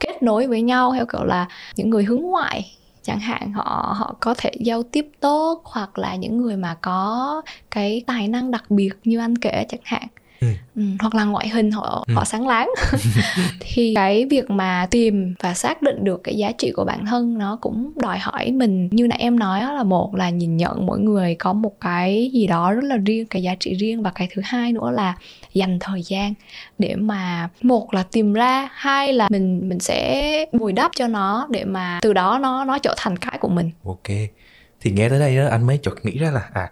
kết 0.00 0.22
nối 0.22 0.46
với 0.46 0.62
nhau 0.62 0.92
theo 0.94 1.06
kiểu 1.06 1.24
là 1.24 1.46
những 1.76 1.90
người 1.90 2.04
hướng 2.04 2.22
ngoại 2.22 2.72
chẳng 3.08 3.20
hạn 3.20 3.52
họ 3.52 3.94
họ 3.98 4.14
có 4.20 4.34
thể 4.38 4.50
giao 4.60 4.82
tiếp 4.82 5.10
tốt 5.20 5.62
hoặc 5.64 5.98
là 5.98 6.16
những 6.16 6.38
người 6.42 6.56
mà 6.56 6.76
có 6.82 7.42
cái 7.70 8.02
tài 8.06 8.28
năng 8.28 8.50
đặc 8.50 8.64
biệt 8.70 8.90
như 9.04 9.18
anh 9.18 9.38
kể 9.38 9.66
chẳng 9.68 9.80
hạn 9.84 10.06
ừ. 10.40 10.48
Ừ, 10.76 10.82
hoặc 11.00 11.14
là 11.14 11.24
ngoại 11.24 11.48
hình 11.48 11.70
họ 11.70 12.04
ừ. 12.06 12.14
họ 12.14 12.24
sáng 12.24 12.46
láng. 12.46 12.70
Thì 13.60 13.92
cái 13.94 14.26
việc 14.30 14.50
mà 14.50 14.86
tìm 14.90 15.34
và 15.42 15.54
xác 15.54 15.82
định 15.82 16.04
được 16.04 16.20
cái 16.24 16.36
giá 16.36 16.52
trị 16.58 16.72
của 16.72 16.84
bản 16.84 17.06
thân 17.06 17.38
nó 17.38 17.58
cũng 17.60 17.92
đòi 17.96 18.18
hỏi 18.18 18.50
mình. 18.50 18.88
Như 18.92 19.06
nãy 19.06 19.18
em 19.18 19.38
nói 19.38 19.60
là 19.60 19.82
một 19.82 20.14
là 20.14 20.30
nhìn 20.30 20.56
nhận 20.56 20.86
mỗi 20.86 20.98
người 20.98 21.34
có 21.34 21.52
một 21.52 21.80
cái 21.80 22.30
gì 22.32 22.46
đó 22.46 22.72
rất 22.72 22.84
là 22.84 22.96
riêng 22.96 23.26
cái 23.26 23.42
giá 23.42 23.54
trị 23.60 23.74
riêng. 23.74 24.02
Và 24.02 24.10
cái 24.10 24.28
thứ 24.34 24.42
hai 24.44 24.72
nữa 24.72 24.90
là 24.90 25.14
dành 25.54 25.78
thời 25.80 26.02
gian 26.02 26.34
để 26.78 26.96
mà 26.96 27.48
một 27.62 27.94
là 27.94 28.02
tìm 28.12 28.32
ra 28.32 28.68
hai 28.72 29.12
là 29.12 29.28
mình 29.30 29.68
mình 29.68 29.80
sẽ 29.80 30.44
bồi 30.52 30.72
đắp 30.72 30.90
cho 30.96 31.06
nó 31.06 31.46
để 31.50 31.64
mà 31.64 31.98
từ 32.02 32.12
đó 32.12 32.38
nó 32.42 32.64
nó 32.64 32.78
trở 32.78 32.94
thành 32.96 33.16
cái 33.16 33.38
của 33.40 33.48
mình. 33.48 33.70
Ok. 33.84 34.08
Thì 34.80 34.90
nghe 34.90 35.08
tới 35.08 35.18
đây 35.18 35.36
đó 35.36 35.48
anh 35.50 35.66
mới 35.66 35.78
chợt 35.82 35.94
nghĩ 36.04 36.18
ra 36.18 36.30
là 36.30 36.48
à 36.52 36.70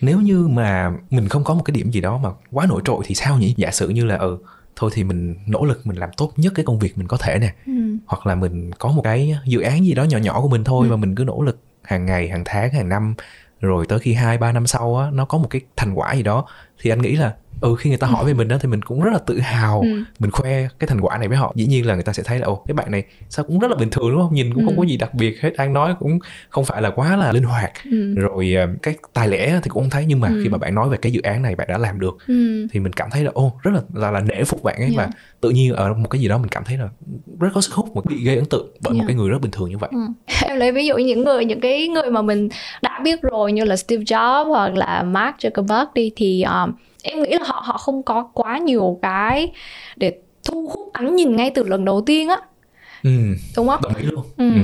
nếu 0.00 0.20
như 0.20 0.48
mà 0.48 0.92
mình 1.10 1.28
không 1.28 1.44
có 1.44 1.54
một 1.54 1.62
cái 1.64 1.72
điểm 1.72 1.90
gì 1.90 2.00
đó 2.00 2.18
mà 2.18 2.30
quá 2.50 2.66
nổi 2.66 2.82
trội 2.84 3.02
thì 3.04 3.14
sao 3.14 3.38
nhỉ 3.38 3.54
giả 3.56 3.70
sử 3.70 3.88
như 3.88 4.04
là 4.04 4.16
ừ 4.16 4.38
thôi 4.76 4.90
thì 4.94 5.04
mình 5.04 5.34
nỗ 5.46 5.64
lực 5.64 5.86
mình 5.86 5.96
làm 5.96 6.10
tốt 6.16 6.32
nhất 6.36 6.52
cái 6.56 6.64
công 6.64 6.78
việc 6.78 6.98
mình 6.98 7.08
có 7.08 7.16
thể 7.16 7.38
nè 7.38 7.54
ừ. 7.66 7.72
hoặc 8.06 8.26
là 8.26 8.34
mình 8.34 8.70
có 8.72 8.88
một 8.88 9.02
cái 9.02 9.38
dự 9.44 9.60
án 9.60 9.84
gì 9.84 9.94
đó 9.94 10.04
nhỏ 10.04 10.18
nhỏ 10.18 10.40
của 10.40 10.48
mình 10.48 10.64
thôi 10.64 10.86
ừ. 10.86 10.90
và 10.90 10.96
mình 10.96 11.14
cứ 11.14 11.24
nỗ 11.24 11.42
lực 11.42 11.58
hàng 11.82 12.06
ngày 12.06 12.28
hàng 12.28 12.42
tháng 12.44 12.72
hàng 12.72 12.88
năm 12.88 13.14
rồi 13.60 13.86
tới 13.86 13.98
khi 13.98 14.12
hai 14.14 14.38
ba 14.38 14.52
năm 14.52 14.66
sau 14.66 14.96
á 14.96 15.10
nó 15.12 15.24
có 15.24 15.38
một 15.38 15.46
cái 15.50 15.60
thành 15.76 15.94
quả 15.94 16.14
gì 16.14 16.22
đó 16.22 16.46
thì 16.80 16.90
anh 16.90 17.02
nghĩ 17.02 17.16
là 17.16 17.34
ừ 17.60 17.74
khi 17.78 17.90
người 17.90 17.98
ta 17.98 18.06
hỏi 18.06 18.24
về 18.24 18.34
mình 18.34 18.48
đó 18.48 18.56
thì 18.60 18.68
mình 18.68 18.82
cũng 18.82 19.02
rất 19.02 19.10
là 19.12 19.18
tự 19.18 19.38
hào 19.38 19.80
ừ. 19.80 19.88
mình 20.18 20.30
khoe 20.30 20.68
cái 20.78 20.88
thành 20.88 21.00
quả 21.00 21.18
này 21.18 21.28
với 21.28 21.36
họ 21.36 21.52
dĩ 21.56 21.66
nhiên 21.66 21.86
là 21.86 21.94
người 21.94 22.02
ta 22.02 22.12
sẽ 22.12 22.22
thấy 22.22 22.38
là 22.38 22.46
ồ 22.46 22.64
cái 22.66 22.74
bạn 22.74 22.90
này 22.90 23.04
sao 23.28 23.44
cũng 23.44 23.58
rất 23.58 23.70
là 23.70 23.76
bình 23.76 23.90
thường 23.90 24.10
đúng 24.10 24.20
không 24.20 24.34
nhìn 24.34 24.54
cũng 24.54 24.62
ừ. 24.62 24.66
không 24.66 24.76
có 24.76 24.82
gì 24.82 24.96
đặc 24.96 25.14
biệt 25.14 25.40
hết 25.40 25.50
đang 25.58 25.72
nói 25.72 25.94
cũng 25.98 26.18
không 26.48 26.64
phải 26.64 26.82
là 26.82 26.90
quá 26.90 27.16
là 27.16 27.32
linh 27.32 27.42
hoạt 27.42 27.72
ừ. 27.90 28.14
rồi 28.14 28.54
ờ, 28.54 28.68
cái 28.82 28.94
tài 29.12 29.28
lẻ 29.28 29.60
thì 29.62 29.68
cũng 29.68 29.82
không 29.82 29.90
thấy 29.90 30.04
nhưng 30.06 30.20
mà 30.20 30.28
ừ. 30.28 30.40
khi 30.42 30.48
mà 30.48 30.58
bạn 30.58 30.74
nói 30.74 30.88
về 30.88 30.96
cái 31.02 31.12
dự 31.12 31.20
án 31.20 31.42
này 31.42 31.56
bạn 31.56 31.68
đã 31.70 31.78
làm 31.78 32.00
được 32.00 32.16
ừ. 32.26 32.66
thì 32.70 32.80
mình 32.80 32.92
cảm 32.92 33.10
thấy 33.10 33.24
là 33.24 33.30
ô 33.34 33.52
rất 33.62 33.70
là 33.74 33.80
là, 33.94 34.10
là 34.10 34.20
nể 34.20 34.44
phục 34.44 34.62
bạn 34.62 34.76
ấy 34.76 34.90
yeah. 34.96 34.96
và 34.96 35.08
tự 35.40 35.50
nhiên 35.50 35.74
ở 35.74 35.94
một 35.94 36.10
cái 36.10 36.20
gì 36.20 36.28
đó 36.28 36.38
mình 36.38 36.48
cảm 36.48 36.64
thấy 36.64 36.76
là 36.76 36.88
rất 37.40 37.48
có 37.54 37.60
sức 37.60 37.74
hút 37.74 37.96
mà 37.96 38.02
bị 38.08 38.24
gây 38.24 38.36
ấn 38.36 38.44
tượng 38.44 38.66
bởi 38.80 38.94
yeah. 38.94 38.98
một 38.98 39.04
cái 39.08 39.16
người 39.16 39.30
rất 39.30 39.40
bình 39.40 39.50
thường 39.50 39.70
như 39.70 39.78
vậy 39.78 39.90
ừ. 39.92 40.00
em 40.48 40.56
lấy 40.56 40.72
ví 40.72 40.86
dụ 40.86 40.96
những 40.96 41.24
người 41.24 41.44
những 41.44 41.60
cái 41.60 41.88
người 41.88 42.10
mà 42.10 42.22
mình 42.22 42.48
đã 42.82 43.00
biết 43.04 43.22
rồi 43.22 43.52
như 43.52 43.64
là 43.64 43.76
Steve 43.76 44.02
Jobs 44.02 44.48
hoặc 44.48 44.74
là 44.74 45.02
Mark 45.02 45.36
Zuckerberg 45.36 45.86
đi 45.94 46.12
thì 46.16 46.42
um, 46.42 46.69
em 47.02 47.22
nghĩ 47.22 47.30
là 47.30 47.44
họ 47.44 47.62
họ 47.64 47.78
không 47.78 48.02
có 48.02 48.22
quá 48.34 48.58
nhiều 48.58 48.98
cái 49.02 49.52
để 49.96 50.12
thu 50.44 50.68
hút 50.74 50.92
ánh 50.92 51.16
nhìn 51.16 51.36
ngay 51.36 51.50
từ 51.50 51.64
lần 51.64 51.84
đầu 51.84 52.02
tiên 52.06 52.28
á 52.28 52.36
ừ. 53.02 53.10
đúng 53.56 53.68
không 53.68 53.80
đồng 53.82 53.94
ý 53.94 54.02
luôn 54.02 54.24
ừ. 54.36 54.50
Ừ 54.54 54.60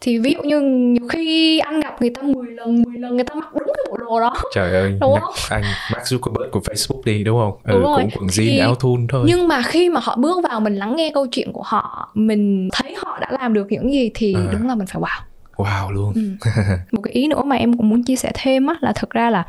thì 0.00 0.18
ví 0.18 0.32
dụ 0.32 0.42
như 0.42 0.60
nhiều 0.60 1.08
khi 1.08 1.58
anh 1.58 1.80
gặp 1.80 2.00
người 2.00 2.10
ta 2.10 2.22
10 2.22 2.50
lần 2.50 2.82
10 2.82 2.98
lần 2.98 3.14
người 3.16 3.24
ta 3.24 3.34
mặc 3.34 3.48
đúng 3.54 3.66
cái 3.66 3.84
bộ 3.90 3.96
đồ 3.96 4.20
đó 4.20 4.34
trời 4.54 4.72
ơi 4.72 4.98
đúng 5.00 5.20
không? 5.20 5.34
anh 5.50 5.62
Mark 5.92 6.04
Zuckerberg 6.04 6.50
của 6.50 6.60
Facebook 6.60 7.00
đi 7.04 7.24
đúng 7.24 7.38
không 7.38 7.52
ừ, 7.64 7.72
đúng 7.72 7.82
rồi. 7.82 8.00
cũng 8.00 8.10
quần 8.14 8.26
jean 8.26 8.60
áo 8.60 8.74
thun 8.74 9.06
thôi 9.08 9.24
nhưng 9.26 9.48
mà 9.48 9.62
khi 9.62 9.90
mà 9.90 10.00
họ 10.02 10.16
bước 10.16 10.44
vào 10.50 10.60
mình 10.60 10.76
lắng 10.76 10.96
nghe 10.96 11.10
câu 11.14 11.26
chuyện 11.26 11.52
của 11.52 11.62
họ 11.64 12.10
mình 12.14 12.68
thấy 12.72 12.94
họ 12.98 13.18
đã 13.20 13.28
làm 13.40 13.54
được 13.54 13.66
những 13.70 13.92
gì 13.92 14.10
thì 14.14 14.34
à. 14.34 14.48
đúng 14.52 14.68
là 14.68 14.74
mình 14.74 14.86
phải 14.86 15.02
wow 15.02 15.20
wow 15.64 15.90
luôn 15.90 16.12
ừ. 16.14 16.20
một 16.92 17.00
cái 17.02 17.12
ý 17.12 17.28
nữa 17.28 17.42
mà 17.42 17.56
em 17.56 17.76
cũng 17.76 17.88
muốn 17.88 18.02
chia 18.02 18.16
sẻ 18.16 18.30
thêm 18.34 18.66
á 18.66 18.74
là 18.80 18.92
thực 18.92 19.10
ra 19.10 19.30
là 19.30 19.46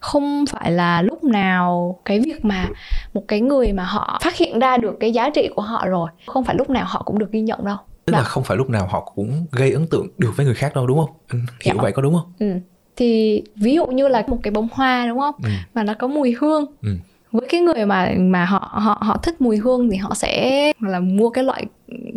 không 0.00 0.44
phải 0.46 0.72
là 0.72 1.02
lúc 1.02 1.24
nào 1.24 1.98
cái 2.04 2.20
việc 2.20 2.44
mà 2.44 2.68
một 3.14 3.22
cái 3.28 3.40
người 3.40 3.72
mà 3.72 3.84
họ 3.84 4.18
phát 4.22 4.36
hiện 4.36 4.58
ra 4.58 4.76
được 4.76 4.96
cái 5.00 5.12
giá 5.12 5.30
trị 5.30 5.48
của 5.54 5.62
họ 5.62 5.86
rồi 5.86 6.10
không 6.26 6.44
phải 6.44 6.54
lúc 6.54 6.70
nào 6.70 6.84
họ 6.88 7.02
cũng 7.06 7.18
được 7.18 7.32
ghi 7.32 7.40
nhận 7.40 7.64
đâu 7.64 7.76
tức 8.06 8.12
là 8.12 8.18
dạ. 8.18 8.24
không 8.24 8.44
phải 8.44 8.56
lúc 8.56 8.70
nào 8.70 8.86
họ 8.86 9.12
cũng 9.14 9.46
gây 9.52 9.72
ấn 9.72 9.86
tượng 9.86 10.08
được 10.18 10.30
với 10.36 10.46
người 10.46 10.54
khác 10.54 10.74
đâu 10.74 10.86
đúng 10.86 10.98
không 10.98 11.10
hiểu 11.60 11.74
dạ. 11.76 11.82
vậy 11.82 11.92
có 11.92 12.02
đúng 12.02 12.14
không 12.14 12.32
ừ. 12.38 12.54
thì 12.96 13.42
ví 13.56 13.74
dụ 13.74 13.86
như 13.86 14.08
là 14.08 14.22
một 14.26 14.38
cái 14.42 14.50
bông 14.50 14.68
hoa 14.72 15.06
đúng 15.06 15.18
không 15.18 15.34
ừ. 15.44 15.50
mà 15.74 15.82
nó 15.82 15.94
có 15.94 16.08
mùi 16.08 16.34
hương 16.40 16.66
ừ. 16.82 16.96
Với 17.32 17.48
cái 17.48 17.60
người 17.60 17.86
mà 17.86 18.10
mà 18.18 18.44
họ 18.44 18.70
họ 18.72 18.98
họ 19.00 19.16
thích 19.16 19.40
mùi 19.40 19.56
hương 19.56 19.90
thì 19.90 19.96
họ 19.96 20.14
sẽ 20.14 20.72
là 20.80 21.00
mua 21.00 21.30
cái 21.30 21.44
loại 21.44 21.66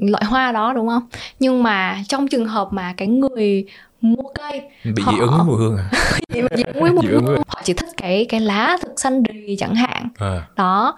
loại 0.01 0.25
hoa 0.25 0.51
đó 0.51 0.73
đúng 0.73 0.87
không 0.87 1.03
nhưng 1.39 1.63
mà 1.63 2.03
trong 2.07 2.27
trường 2.27 2.47
hợp 2.47 2.67
mà 2.71 2.93
cái 2.97 3.07
người 3.07 3.65
mua 4.01 4.29
cây 4.35 4.61
bị 4.83 5.03
họ... 5.03 5.11
dị 5.11 5.19
ứng 5.19 5.31
với 5.31 5.45
mùi 5.45 5.57
hương 5.57 5.77
à 5.77 5.89
dị 6.57 6.63
ứng 6.63 6.81
với 6.83 6.91
mùi 6.91 7.05
hương 7.11 7.25
họ 7.47 7.61
chỉ 7.63 7.73
thích 7.73 7.89
cái 7.97 8.25
cái 8.29 8.39
lá 8.39 8.77
thực 8.81 8.99
xanh 8.99 9.23
rì 9.23 9.55
chẳng 9.59 9.75
hạn 9.75 10.09
à. 10.17 10.47
đó 10.55 10.95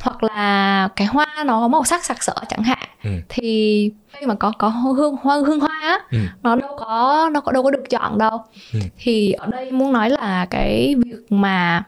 hoặc 0.00 0.22
là 0.22 0.88
cái 0.96 1.06
hoa 1.06 1.26
nó 1.46 1.60
có 1.60 1.68
màu 1.68 1.84
sắc 1.84 2.04
sặc 2.04 2.22
sỡ 2.22 2.34
chẳng 2.48 2.62
hạn 2.62 2.88
ừ. 3.04 3.10
thì 3.28 3.90
khi 4.12 4.26
mà 4.26 4.34
có 4.34 4.52
có 4.58 4.68
hương 4.68 5.16
hoa 5.22 5.36
hương 5.46 5.60
hoa 5.60 5.80
á 5.82 5.98
ừ. 6.10 6.18
nó 6.42 6.56
đâu 6.56 6.76
có 6.78 7.30
nó 7.32 7.40
có 7.40 7.52
đâu 7.52 7.62
có 7.62 7.70
được 7.70 7.82
chọn 7.90 8.18
đâu 8.18 8.44
ừ. 8.72 8.80
thì 8.98 9.32
ở 9.32 9.46
đây 9.46 9.72
muốn 9.72 9.92
nói 9.92 10.10
là 10.10 10.46
cái 10.50 10.94
việc 11.04 11.32
mà 11.32 11.84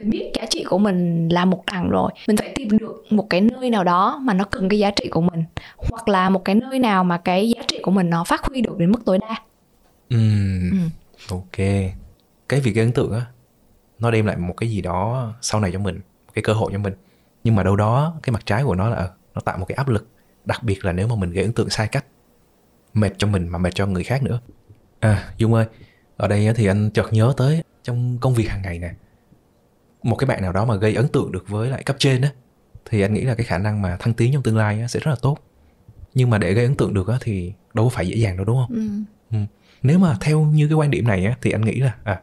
mình 0.00 0.10
biết 0.10 0.30
giá 0.34 0.46
trị 0.50 0.64
của 0.64 0.78
mình 0.78 1.28
là 1.28 1.44
một 1.44 1.62
đẳng 1.66 1.90
rồi. 1.90 2.12
Mình 2.28 2.36
phải 2.36 2.52
tìm 2.54 2.78
được 2.78 3.04
một 3.10 3.26
cái 3.30 3.40
nơi 3.40 3.70
nào 3.70 3.84
đó 3.84 4.20
mà 4.22 4.34
nó 4.34 4.44
cần 4.44 4.68
cái 4.68 4.78
giá 4.78 4.90
trị 4.90 5.08
của 5.10 5.20
mình 5.20 5.44
hoặc 5.76 6.08
là 6.08 6.30
một 6.30 6.44
cái 6.44 6.54
nơi 6.54 6.78
nào 6.78 7.04
mà 7.04 7.18
cái 7.18 7.50
giá 7.50 7.62
trị 7.68 7.78
của 7.82 7.90
mình 7.90 8.10
nó 8.10 8.24
phát 8.24 8.44
huy 8.44 8.60
được 8.60 8.78
đến 8.78 8.90
mức 8.90 9.00
tối 9.04 9.18
đa. 9.18 9.36
Ừ. 10.08 10.16
ừ. 10.70 10.78
ok. 11.30 11.66
Cái 12.48 12.60
việc 12.60 12.72
gây 12.72 12.84
ấn 12.84 12.92
tượng 12.92 13.12
á 13.12 13.26
nó 13.98 14.10
đem 14.10 14.26
lại 14.26 14.36
một 14.36 14.54
cái 14.56 14.70
gì 14.70 14.80
đó 14.80 15.32
sau 15.40 15.60
này 15.60 15.70
cho 15.72 15.78
mình 15.78 16.00
cái 16.34 16.42
cơ 16.42 16.52
hội 16.52 16.72
cho 16.72 16.78
mình. 16.78 16.94
Nhưng 17.44 17.56
mà 17.56 17.62
đâu 17.62 17.76
đó 17.76 18.14
cái 18.22 18.32
mặt 18.32 18.46
trái 18.46 18.64
của 18.64 18.74
nó 18.74 18.88
là 18.88 19.08
nó 19.34 19.40
tạo 19.40 19.58
một 19.58 19.64
cái 19.68 19.76
áp 19.76 19.88
lực 19.88 20.08
đặc 20.44 20.62
biệt 20.62 20.84
là 20.84 20.92
nếu 20.92 21.08
mà 21.08 21.14
mình 21.14 21.30
gây 21.30 21.44
ấn 21.44 21.52
tượng 21.52 21.70
sai 21.70 21.88
cách 21.88 22.04
mệt 22.94 23.10
cho 23.18 23.26
mình 23.26 23.48
mà 23.48 23.58
mệt 23.58 23.74
cho 23.74 23.86
người 23.86 24.04
khác 24.04 24.22
nữa. 24.22 24.40
À 25.00 25.32
dung 25.38 25.54
ơi 25.54 25.66
ở 26.16 26.28
đây 26.28 26.52
thì 26.56 26.66
anh 26.66 26.90
chợt 26.90 27.12
nhớ 27.12 27.34
tới 27.36 27.62
trong 27.82 28.18
công 28.20 28.34
việc 28.34 28.48
hàng 28.48 28.62
ngày 28.62 28.78
nè 28.78 28.90
một 30.02 30.16
cái 30.16 30.26
bạn 30.26 30.42
nào 30.42 30.52
đó 30.52 30.64
mà 30.64 30.76
gây 30.76 30.94
ấn 30.94 31.08
tượng 31.08 31.32
được 31.32 31.48
với 31.48 31.70
lại 31.70 31.82
cấp 31.82 31.96
trên 31.98 32.22
á 32.22 32.30
thì 32.90 33.00
anh 33.00 33.14
nghĩ 33.14 33.20
là 33.20 33.34
cái 33.34 33.44
khả 33.44 33.58
năng 33.58 33.82
mà 33.82 33.96
thăng 33.96 34.14
tiến 34.14 34.32
trong 34.32 34.42
tương 34.42 34.56
lai 34.56 34.84
sẽ 34.88 35.00
rất 35.00 35.10
là 35.10 35.16
tốt 35.22 35.38
nhưng 36.14 36.30
mà 36.30 36.38
để 36.38 36.54
gây 36.54 36.64
ấn 36.64 36.74
tượng 36.74 36.94
được 36.94 37.08
á 37.08 37.18
thì 37.20 37.52
đâu 37.74 37.84
có 37.84 37.88
phải 37.88 38.08
dễ 38.08 38.16
dàng 38.16 38.36
đâu 38.36 38.44
đúng 38.44 38.56
không 38.56 38.76
ừ. 38.76 38.88
Ừ. 39.30 39.38
nếu 39.82 39.98
mà 39.98 40.16
theo 40.20 40.40
như 40.40 40.68
cái 40.68 40.74
quan 40.74 40.90
điểm 40.90 41.06
này 41.06 41.24
á 41.24 41.36
thì 41.42 41.50
anh 41.50 41.60
nghĩ 41.60 41.80
là 41.80 41.94
à, 42.04 42.20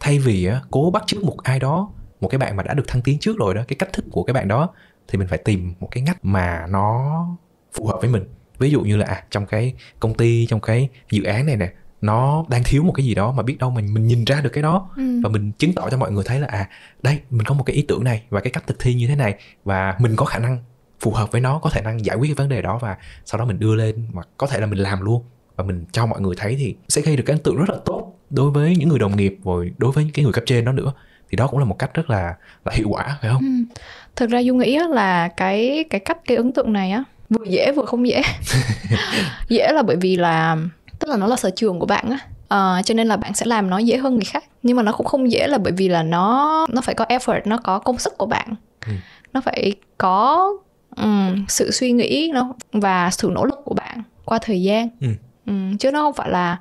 thay 0.00 0.18
vì 0.18 0.44
á, 0.44 0.60
cố 0.70 0.90
bắt 0.90 1.02
chước 1.06 1.24
một 1.24 1.36
ai 1.42 1.60
đó 1.60 1.92
một 2.20 2.28
cái 2.28 2.38
bạn 2.38 2.56
mà 2.56 2.62
đã 2.62 2.74
được 2.74 2.88
thăng 2.88 3.02
tiến 3.02 3.18
trước 3.18 3.38
rồi 3.38 3.54
đó 3.54 3.62
cái 3.68 3.76
cách 3.76 3.92
thức 3.92 4.04
của 4.10 4.22
cái 4.22 4.34
bạn 4.34 4.48
đó 4.48 4.70
thì 5.08 5.18
mình 5.18 5.28
phải 5.28 5.38
tìm 5.38 5.74
một 5.80 5.88
cái 5.90 6.02
ngách 6.02 6.24
mà 6.24 6.66
nó 6.70 7.26
phù 7.72 7.86
hợp 7.86 7.98
với 8.00 8.10
mình 8.10 8.24
ví 8.58 8.70
dụ 8.70 8.80
như 8.80 8.96
là 8.96 9.06
à, 9.06 9.24
trong 9.30 9.46
cái 9.46 9.74
công 10.00 10.14
ty 10.14 10.46
trong 10.46 10.60
cái 10.60 10.88
dự 11.10 11.22
án 11.22 11.46
này 11.46 11.56
nè 11.56 11.72
nó 12.04 12.44
đang 12.48 12.62
thiếu 12.64 12.82
một 12.82 12.92
cái 12.92 13.06
gì 13.06 13.14
đó 13.14 13.32
mà 13.32 13.42
biết 13.42 13.58
đâu 13.58 13.70
mình 13.70 13.94
mình 13.94 14.06
nhìn 14.06 14.24
ra 14.24 14.40
được 14.40 14.50
cái 14.50 14.62
đó 14.62 14.90
ừ. 14.96 15.20
và 15.22 15.28
mình 15.28 15.52
chứng 15.52 15.72
tỏ 15.72 15.90
cho 15.90 15.96
mọi 15.96 16.12
người 16.12 16.24
thấy 16.26 16.40
là 16.40 16.46
à 16.46 16.68
đây 17.02 17.20
mình 17.30 17.46
có 17.46 17.54
một 17.54 17.62
cái 17.66 17.76
ý 17.76 17.82
tưởng 17.88 18.04
này 18.04 18.22
và 18.30 18.40
cái 18.40 18.50
cách 18.50 18.66
thực 18.66 18.78
thi 18.78 18.94
như 18.94 19.06
thế 19.06 19.16
này 19.16 19.34
và 19.64 19.96
mình 19.98 20.16
có 20.16 20.24
khả 20.24 20.38
năng 20.38 20.58
phù 21.00 21.10
hợp 21.10 21.32
với 21.32 21.40
nó 21.40 21.58
có 21.58 21.70
khả 21.70 21.80
năng 21.80 22.04
giải 22.04 22.16
quyết 22.16 22.28
cái 22.28 22.34
vấn 22.34 22.48
đề 22.48 22.62
đó 22.62 22.78
và 22.78 22.96
sau 23.24 23.38
đó 23.38 23.44
mình 23.44 23.58
đưa 23.58 23.74
lên 23.74 24.06
mà 24.12 24.22
có 24.36 24.46
thể 24.46 24.60
là 24.60 24.66
mình 24.66 24.78
làm 24.78 25.00
luôn 25.00 25.22
và 25.56 25.64
mình 25.64 25.84
cho 25.92 26.06
mọi 26.06 26.20
người 26.20 26.34
thấy 26.38 26.56
thì 26.58 26.76
sẽ 26.88 27.02
gây 27.02 27.16
được 27.16 27.22
cái 27.26 27.34
ấn 27.34 27.42
tượng 27.42 27.56
rất 27.56 27.70
là 27.70 27.76
tốt 27.84 28.18
đối 28.30 28.50
với 28.50 28.76
những 28.76 28.88
người 28.88 28.98
đồng 28.98 29.16
nghiệp 29.16 29.36
rồi 29.44 29.72
đối 29.78 29.92
với 29.92 30.04
những 30.04 30.12
cái 30.12 30.24
người 30.24 30.32
cấp 30.32 30.44
trên 30.46 30.64
đó 30.64 30.72
nữa 30.72 30.92
thì 31.30 31.36
đó 31.36 31.46
cũng 31.46 31.58
là 31.58 31.64
một 31.64 31.78
cách 31.78 31.94
rất 31.94 32.10
là 32.10 32.34
là 32.64 32.72
hiệu 32.74 32.88
quả 32.88 33.18
phải 33.22 33.30
không? 33.30 33.42
Ừ. 33.42 33.76
Thực 34.16 34.30
ra 34.30 34.42
Du 34.42 34.54
nghĩ 34.54 34.78
là 34.90 35.28
cái 35.28 35.84
cái 35.90 36.00
cách 36.00 36.18
cái 36.26 36.36
ấn 36.36 36.52
tượng 36.52 36.72
này 36.72 36.90
á 36.90 37.04
vừa 37.30 37.44
dễ 37.44 37.72
vừa 37.72 37.84
không 37.84 38.08
dễ. 38.08 38.22
dễ 39.48 39.72
là 39.72 39.82
bởi 39.82 39.96
vì 39.96 40.16
là 40.16 40.56
tức 40.98 41.08
là 41.08 41.16
nó 41.16 41.26
là 41.26 41.36
sở 41.36 41.50
trường 41.50 41.78
của 41.78 41.86
bạn 41.86 42.10
á. 42.10 42.18
Uh, 42.54 42.84
cho 42.84 42.94
nên 42.94 43.06
là 43.06 43.16
bạn 43.16 43.34
sẽ 43.34 43.46
làm 43.46 43.70
nó 43.70 43.78
dễ 43.78 43.96
hơn 43.96 44.14
người 44.14 44.24
khác 44.24 44.44
nhưng 44.62 44.76
mà 44.76 44.82
nó 44.82 44.92
cũng 44.92 45.06
không 45.06 45.30
dễ 45.30 45.46
là 45.46 45.58
bởi 45.58 45.72
vì 45.72 45.88
là 45.88 46.02
nó 46.02 46.66
nó 46.70 46.80
phải 46.80 46.94
có 46.94 47.04
effort 47.04 47.40
nó 47.44 47.56
có 47.56 47.78
công 47.78 47.98
sức 47.98 48.18
của 48.18 48.26
bạn 48.26 48.54
ừ. 48.86 48.92
nó 49.32 49.40
phải 49.40 49.74
có 49.98 50.50
um, 50.96 51.44
sự 51.48 51.70
suy 51.70 51.92
nghĩ 51.92 52.30
nó 52.34 52.52
và 52.72 53.10
sự 53.10 53.30
nỗ 53.34 53.44
lực 53.44 53.58
của 53.64 53.74
bạn 53.74 54.02
qua 54.24 54.38
thời 54.42 54.62
gian 54.62 54.88
ừ. 55.00 55.08
um, 55.46 55.76
chứ 55.76 55.90
nó 55.90 56.02
không 56.02 56.14
phải 56.14 56.30
là 56.30 56.58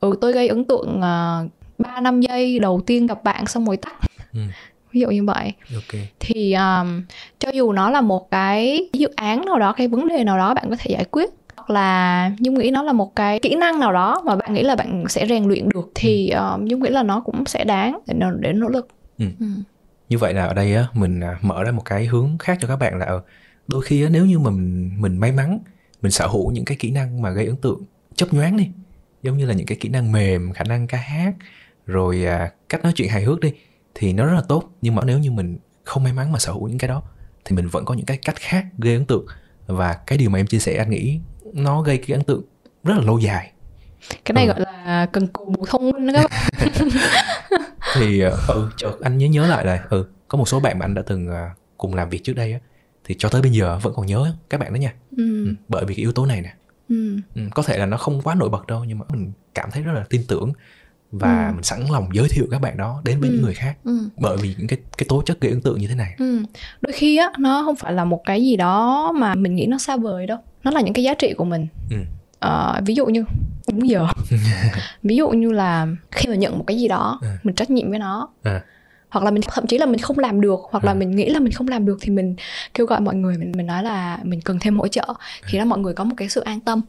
ừ 0.00 0.14
tôi 0.20 0.32
gây 0.32 0.48
ấn 0.48 0.64
tượng 0.64 0.88
uh, 0.98 1.50
3 1.78 2.00
năm 2.02 2.20
giây 2.20 2.58
đầu 2.58 2.80
tiên 2.86 3.06
gặp 3.06 3.24
bạn 3.24 3.46
xong 3.46 3.66
rồi 3.66 3.76
tắt 3.76 3.94
ừ. 4.32 4.40
ví 4.92 5.00
dụ 5.00 5.10
như 5.10 5.24
vậy 5.24 5.52
okay. 5.74 6.08
thì 6.20 6.52
um, 6.52 7.02
cho 7.38 7.50
dù 7.50 7.72
nó 7.72 7.90
là 7.90 8.00
một 8.00 8.30
cái 8.30 8.88
dự 8.92 9.08
án 9.16 9.44
nào 9.44 9.58
đó 9.58 9.72
cái 9.72 9.88
vấn 9.88 10.08
đề 10.08 10.24
nào 10.24 10.38
đó 10.38 10.54
bạn 10.54 10.70
có 10.70 10.76
thể 10.78 10.90
giải 10.90 11.04
quyết 11.04 11.30
hoặc 11.66 11.74
là 11.74 12.30
nhung 12.38 12.54
nghĩ 12.58 12.70
nó 12.70 12.82
là 12.82 12.92
một 12.92 13.16
cái 13.16 13.40
kỹ 13.40 13.54
năng 13.54 13.80
nào 13.80 13.92
đó 13.92 14.22
mà 14.24 14.36
bạn 14.36 14.54
nghĩ 14.54 14.62
là 14.62 14.76
bạn 14.76 15.04
sẽ 15.08 15.26
rèn 15.28 15.44
luyện 15.44 15.68
được 15.68 15.90
thì 15.94 16.30
um, 16.30 16.64
nhung 16.64 16.82
nghĩ 16.82 16.90
là 16.90 17.02
nó 17.02 17.20
cũng 17.20 17.46
sẽ 17.46 17.64
đáng 17.64 17.98
để, 18.06 18.14
để 18.40 18.52
nỗ 18.52 18.68
lực 18.68 18.88
ừ. 19.18 19.26
Ừ. 19.40 19.46
như 20.08 20.18
vậy 20.18 20.34
là 20.34 20.46
ở 20.46 20.54
đây 20.54 20.74
á 20.74 20.86
mình 20.92 21.20
à, 21.20 21.38
mở 21.42 21.64
ra 21.64 21.72
một 21.72 21.84
cái 21.84 22.06
hướng 22.06 22.38
khác 22.38 22.58
cho 22.60 22.68
các 22.68 22.76
bạn 22.76 22.98
là 22.98 23.06
ờ, 23.06 23.22
đôi 23.68 23.82
khi 23.82 24.02
á, 24.02 24.08
nếu 24.12 24.26
như 24.26 24.38
mà 24.38 24.50
mình 24.50 24.92
mình 25.00 25.18
may 25.18 25.32
mắn 25.32 25.58
mình 26.02 26.12
sở 26.12 26.26
hữu 26.26 26.50
những 26.50 26.64
cái 26.64 26.76
kỹ 26.80 26.90
năng 26.90 27.22
mà 27.22 27.30
gây 27.30 27.46
ấn 27.46 27.56
tượng 27.56 27.82
chấp 28.14 28.34
nhoáng 28.34 28.56
đi 28.56 28.68
giống 29.22 29.38
như 29.38 29.46
là 29.46 29.54
những 29.54 29.66
cái 29.66 29.78
kỹ 29.80 29.88
năng 29.88 30.12
mềm 30.12 30.52
khả 30.52 30.64
năng 30.64 30.86
ca 30.86 30.98
hát 30.98 31.34
rồi 31.86 32.24
à, 32.24 32.50
cách 32.68 32.82
nói 32.82 32.92
chuyện 32.96 33.08
hài 33.08 33.22
hước 33.22 33.40
đi 33.40 33.52
thì 33.94 34.12
nó 34.12 34.26
rất 34.26 34.34
là 34.34 34.42
tốt 34.48 34.64
nhưng 34.82 34.94
mà 34.94 35.02
nếu 35.04 35.18
như 35.18 35.30
mình 35.30 35.58
không 35.84 36.02
may 36.02 36.12
mắn 36.12 36.32
mà 36.32 36.38
sở 36.38 36.52
hữu 36.52 36.68
những 36.68 36.78
cái 36.78 36.88
đó 36.88 37.02
thì 37.44 37.56
mình 37.56 37.68
vẫn 37.68 37.84
có 37.84 37.94
những 37.94 38.06
cái 38.06 38.16
cách 38.16 38.36
khác 38.36 38.66
gây 38.78 38.94
ấn 38.94 39.04
tượng 39.04 39.26
và 39.66 39.94
cái 40.06 40.18
điều 40.18 40.30
mà 40.30 40.38
em 40.38 40.46
chia 40.46 40.58
sẻ 40.58 40.76
anh 40.76 40.90
nghĩ 40.90 41.20
nó 41.52 41.82
gây 41.82 41.98
cái 41.98 42.14
ấn 42.16 42.22
tượng 42.24 42.42
rất 42.84 42.94
là 42.96 43.02
lâu 43.04 43.18
dài 43.18 43.52
cái 44.24 44.32
này 44.32 44.46
ừ. 44.46 44.48
gọi 44.48 44.60
là 44.60 45.06
cần 45.12 45.26
cù 45.26 45.54
thông 45.66 45.90
minh 45.90 46.06
đó 46.06 46.12
các 46.12 46.30
bạn 46.30 46.88
thì 47.94 48.20
à, 48.20 48.30
ừ 48.48 48.68
chợt 48.76 48.92
anh 49.02 49.18
nhớ 49.18 49.26
nhớ 49.26 49.46
lại 49.46 49.64
là 49.64 49.84
ừ 49.90 50.04
có 50.28 50.38
một 50.38 50.48
số 50.48 50.60
bạn 50.60 50.78
mà 50.78 50.84
anh 50.84 50.94
đã 50.94 51.02
từng 51.06 51.28
uh, 51.28 51.34
cùng 51.76 51.94
làm 51.94 52.10
việc 52.10 52.24
trước 52.24 52.32
đây 52.36 52.52
á 52.52 52.58
thì 53.04 53.14
cho 53.18 53.28
tới 53.28 53.42
bây 53.42 53.50
giờ 53.50 53.78
vẫn 53.82 53.92
còn 53.96 54.06
nhớ 54.06 54.32
các 54.50 54.60
bạn 54.60 54.72
đó 54.72 54.76
nha 54.78 54.94
ừ. 55.16 55.44
ừ, 55.44 55.54
bởi 55.68 55.84
vì 55.84 55.94
cái 55.94 56.00
yếu 56.02 56.12
tố 56.12 56.26
này 56.26 56.40
nè 56.40 56.52
Ừ. 56.88 57.16
ừ, 57.34 57.42
có 57.54 57.62
thể 57.62 57.78
là 57.78 57.86
nó 57.86 57.96
không 57.96 58.20
quá 58.22 58.34
nổi 58.34 58.48
bật 58.48 58.66
đâu 58.66 58.84
nhưng 58.84 58.98
mà 58.98 59.04
mình 59.08 59.32
cảm 59.54 59.70
thấy 59.70 59.82
rất 59.82 59.92
là 59.92 60.04
tin 60.10 60.22
tưởng 60.28 60.52
và 61.12 61.46
Ừ. 61.48 61.52
mình 61.54 61.62
sẵn 61.62 61.84
lòng 61.90 62.08
giới 62.14 62.28
thiệu 62.28 62.46
các 62.50 62.60
bạn 62.60 62.76
đó 62.76 63.00
đến 63.04 63.20
với 63.20 63.28
Ừ. 63.30 63.32
những 63.34 63.42
người 63.44 63.54
khác 63.54 63.76
Ừ. 63.84 63.98
bởi 64.16 64.36
vì 64.36 64.54
những 64.58 64.66
cái 64.66 64.78
cái 64.98 65.06
tố 65.08 65.22
chất 65.26 65.40
gây 65.40 65.50
ấn 65.52 65.60
tượng 65.60 65.78
như 65.80 65.88
thế 65.88 65.94
này 65.94 66.14
Ừ. 66.18 66.38
Đôi 66.80 66.92
khi 66.92 67.16
á 67.16 67.26
nó 67.38 67.62
không 67.64 67.76
phải 67.76 67.92
là 67.92 68.04
một 68.04 68.22
cái 68.24 68.42
gì 68.42 68.56
đó 68.56 69.12
mà 69.12 69.34
mình 69.34 69.54
nghĩ 69.54 69.66
nó 69.66 69.78
xa 69.78 69.96
vời 69.96 70.26
đâu. 70.26 70.38
Nó 70.66 70.72
là 70.72 70.80
những 70.80 70.94
cái 70.94 71.04
giá 71.04 71.14
trị 71.14 71.32
của 71.36 71.44
mình. 71.44 71.66
ừ. 71.90 71.96
Ờ, 72.38 72.80
ví 72.86 72.94
dụ 72.94 73.06
như 73.06 73.24
đúng 73.68 73.88
giờ. 73.88 74.06
ví 75.02 75.16
dụ 75.16 75.28
như 75.30 75.52
là 75.52 75.86
khi 76.10 76.28
mà 76.30 76.34
nhận 76.36 76.58
một 76.58 76.64
cái 76.66 76.76
gì 76.78 76.88
đó, 76.88 77.18
Ừ. 77.22 77.28
mình 77.42 77.54
trách 77.54 77.70
nhiệm 77.70 77.90
với 77.90 77.98
nó. 77.98 78.28
À. 78.42 78.60
Hoặc 79.10 79.24
là 79.24 79.30
mình 79.30 79.42
thậm 79.52 79.66
chí 79.66 79.78
là 79.78 79.86
mình 79.86 79.98
không 79.98 80.18
làm 80.18 80.40
được 80.40 80.60
hoặc 80.70 80.84
là 80.84 80.90
À. 80.92 80.94
mình 80.94 81.10
nghĩ 81.16 81.28
là 81.30 81.40
mình 81.40 81.52
không 81.52 81.68
làm 81.68 81.86
được 81.86 81.98
thì 82.00 82.10
mình 82.10 82.34
kêu 82.74 82.86
gọi 82.86 83.00
mọi 83.00 83.14
người 83.14 83.38
mình 83.38 83.52
mình 83.56 83.66
nói 83.66 83.82
là 83.82 84.18
mình 84.22 84.40
cần 84.40 84.58
thêm 84.60 84.78
hỗ 84.78 84.88
trợ 84.88 85.14
thì 85.50 85.58
đó 85.58 85.64
mọi 85.64 85.78
người 85.78 85.94
có 85.94 86.04
một 86.04 86.14
cái 86.16 86.28
sự 86.28 86.40
an 86.40 86.60
tâm. 86.60 86.80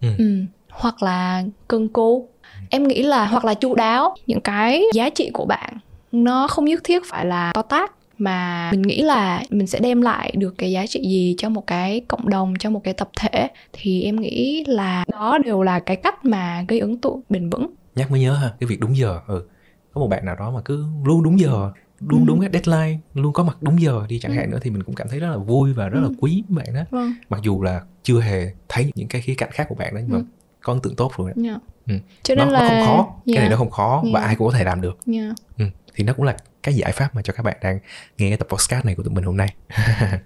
Ừ. 0.00 0.08
Ừ. 0.18 0.44
Hoặc 0.70 1.02
là 1.02 1.42
cưng 1.68 1.88
cố. 1.88 2.26
Em 2.70 2.88
nghĩ 2.88 3.02
là 3.02 3.26
hoặc 3.26 3.44
là 3.44 3.54
chu 3.54 3.74
đáo 3.74 4.14
những 4.26 4.40
cái 4.40 4.82
giá 4.94 5.10
trị 5.10 5.30
của 5.32 5.44
bạn 5.44 5.72
nó 6.12 6.48
không 6.48 6.64
nhất 6.64 6.80
thiết 6.84 7.02
phải 7.10 7.26
là 7.26 7.50
to 7.54 7.62
tát 7.62 7.90
mà 8.24 8.68
mình 8.70 8.82
nghĩ 8.82 9.02
là 9.02 9.42
mình 9.50 9.66
sẽ 9.66 9.78
đem 9.80 10.02
lại 10.02 10.32
được 10.36 10.54
cái 10.58 10.72
giá 10.72 10.86
trị 10.86 11.00
gì 11.02 11.34
cho 11.38 11.48
một 11.48 11.66
cái 11.66 12.00
cộng 12.08 12.28
đồng 12.28 12.54
cho 12.58 12.70
một 12.70 12.80
cái 12.84 12.94
tập 12.94 13.10
thể 13.20 13.48
thì 13.72 14.02
em 14.02 14.20
nghĩ 14.20 14.64
là 14.66 15.04
đó 15.12 15.38
đều 15.44 15.62
là 15.62 15.80
cái 15.80 15.96
cách 15.96 16.24
mà 16.24 16.64
gây 16.68 16.80
ấn 16.80 16.96
tượng 17.00 17.20
bền 17.28 17.50
vững 17.50 17.74
nhắc 17.94 18.10
mới 18.10 18.20
nhớ 18.20 18.34
ha 18.34 18.52
cái 18.60 18.66
việc 18.68 18.80
đúng 18.80 18.96
giờ 18.96 19.20
ừ 19.26 19.48
có 19.94 20.00
một 20.00 20.06
bạn 20.08 20.24
nào 20.24 20.36
đó 20.36 20.50
mà 20.50 20.60
cứ 20.64 20.84
luôn 21.04 21.22
đúng 21.22 21.40
giờ 21.40 21.70
luôn 22.08 22.20
Ừ. 22.20 22.24
đúng 22.26 22.40
cái 22.40 22.50
deadline 22.52 22.98
luôn 23.14 23.32
có 23.32 23.42
mặt 23.44 23.56
đúng 23.60 23.80
giờ 23.82 24.02
đi 24.08 24.18
chẳng 24.18 24.32
Ừ. 24.32 24.36
hạn 24.36 24.50
nữa 24.50 24.58
thì 24.62 24.70
mình 24.70 24.82
cũng 24.82 24.94
cảm 24.94 25.08
thấy 25.08 25.18
rất 25.20 25.28
là 25.30 25.36
vui 25.36 25.72
và 25.72 25.88
rất 25.88 26.00
là 26.00 26.08
Ừ. 26.08 26.14
quý 26.18 26.42
với 26.48 26.64
bạn 26.64 26.74
đó 26.74 26.80
vâng 26.90 27.12
mặc 27.28 27.40
dù 27.42 27.62
là 27.62 27.80
chưa 28.02 28.20
hề 28.20 28.46
thấy 28.68 28.90
những 28.94 29.08
cái 29.08 29.20
khía 29.22 29.34
cạnh 29.34 29.50
khác 29.52 29.66
của 29.68 29.74
bạn 29.74 29.94
đó 29.94 30.00
nhưng 30.02 30.10
mà 30.12 30.18
Ừ. 30.18 30.24
có 30.60 30.72
ấn 30.72 30.82
tượng 30.82 30.96
tốt 30.96 31.12
rồi 31.16 31.32
đó. 31.36 31.42
yeah. 31.48 31.60
Ừ. 31.86 31.94
cho 32.22 32.34
nó, 32.34 32.44
nên 32.44 32.52
nó 32.54 32.60
là 32.60 32.68
không 32.68 32.86
khó 32.86 33.14
cái 33.26 33.34
này 33.34 33.36
Yeah. 33.42 33.50
nó 33.50 33.56
không 33.56 33.70
khó 33.70 34.02
và 34.12 34.20
Yeah. 34.20 34.24
ai 34.28 34.36
cũng 34.36 34.46
có 34.48 34.54
thể 34.58 34.64
làm 34.64 34.80
được 34.80 34.98
Yeah. 35.12 35.32
ừ. 35.58 35.64
thì 35.94 36.04
nó 36.04 36.12
cũng 36.12 36.24
là 36.24 36.36
cái 36.62 36.74
giải 36.74 36.92
pháp 36.92 37.14
mà 37.14 37.22
cho 37.22 37.32
các 37.32 37.42
bạn 37.42 37.56
đang 37.62 37.78
nghe 38.18 38.28
cái 38.28 38.36
tập 38.36 38.46
podcast 38.50 38.84
này 38.84 38.94
của 38.94 39.02
tụi 39.02 39.14
mình 39.14 39.24
hôm 39.24 39.36
nay 39.36 39.54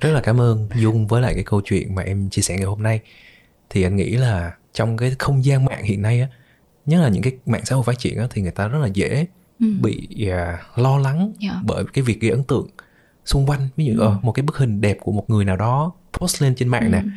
rất 0.00 0.10
là 0.10 0.20
cảm 0.20 0.40
ơn 0.40 0.68
dung 0.76 1.06
với 1.06 1.22
lại 1.22 1.34
cái 1.34 1.44
câu 1.44 1.60
chuyện 1.64 1.94
mà 1.94 2.02
em 2.02 2.30
chia 2.30 2.42
sẻ 2.42 2.56
ngày 2.56 2.64
hôm 2.66 2.82
nay 2.82 3.00
thì 3.70 3.82
anh 3.82 3.96
nghĩ 3.96 4.10
là 4.16 4.52
trong 4.72 4.96
cái 4.96 5.14
không 5.18 5.44
gian 5.44 5.64
mạng 5.64 5.84
hiện 5.84 6.02
nay 6.02 6.20
á 6.20 6.28
nhất 6.86 7.00
là 7.02 7.08
những 7.08 7.22
cái 7.22 7.32
mạng 7.46 7.64
xã 7.64 7.74
hội 7.74 7.84
phát 7.84 7.98
triển 7.98 8.18
á 8.18 8.26
thì 8.30 8.42
người 8.42 8.50
ta 8.50 8.68
rất 8.68 8.78
là 8.78 8.86
dễ 8.94 9.26
Ừ. 9.60 9.66
bị 9.82 10.28
à, 10.30 10.58
lo 10.76 10.98
lắng 10.98 11.32
Yeah. 11.40 11.56
bởi 11.64 11.84
cái 11.92 12.04
việc 12.04 12.20
gây 12.20 12.30
ấn 12.30 12.44
tượng 12.44 12.66
xung 13.24 13.46
quanh 13.46 13.68
ví 13.76 13.84
dụ 13.84 13.92
Ừ. 13.92 14.00
ờ, 14.00 14.18
một 14.22 14.32
cái 14.32 14.42
bức 14.42 14.56
hình 14.56 14.80
đẹp 14.80 14.96
của 15.00 15.12
một 15.12 15.30
người 15.30 15.44
nào 15.44 15.56
đó 15.56 15.92
post 16.12 16.42
lên 16.42 16.54
trên 16.54 16.68
mạng 16.68 16.90
nè 16.90 16.98
Ừ. 17.04 17.08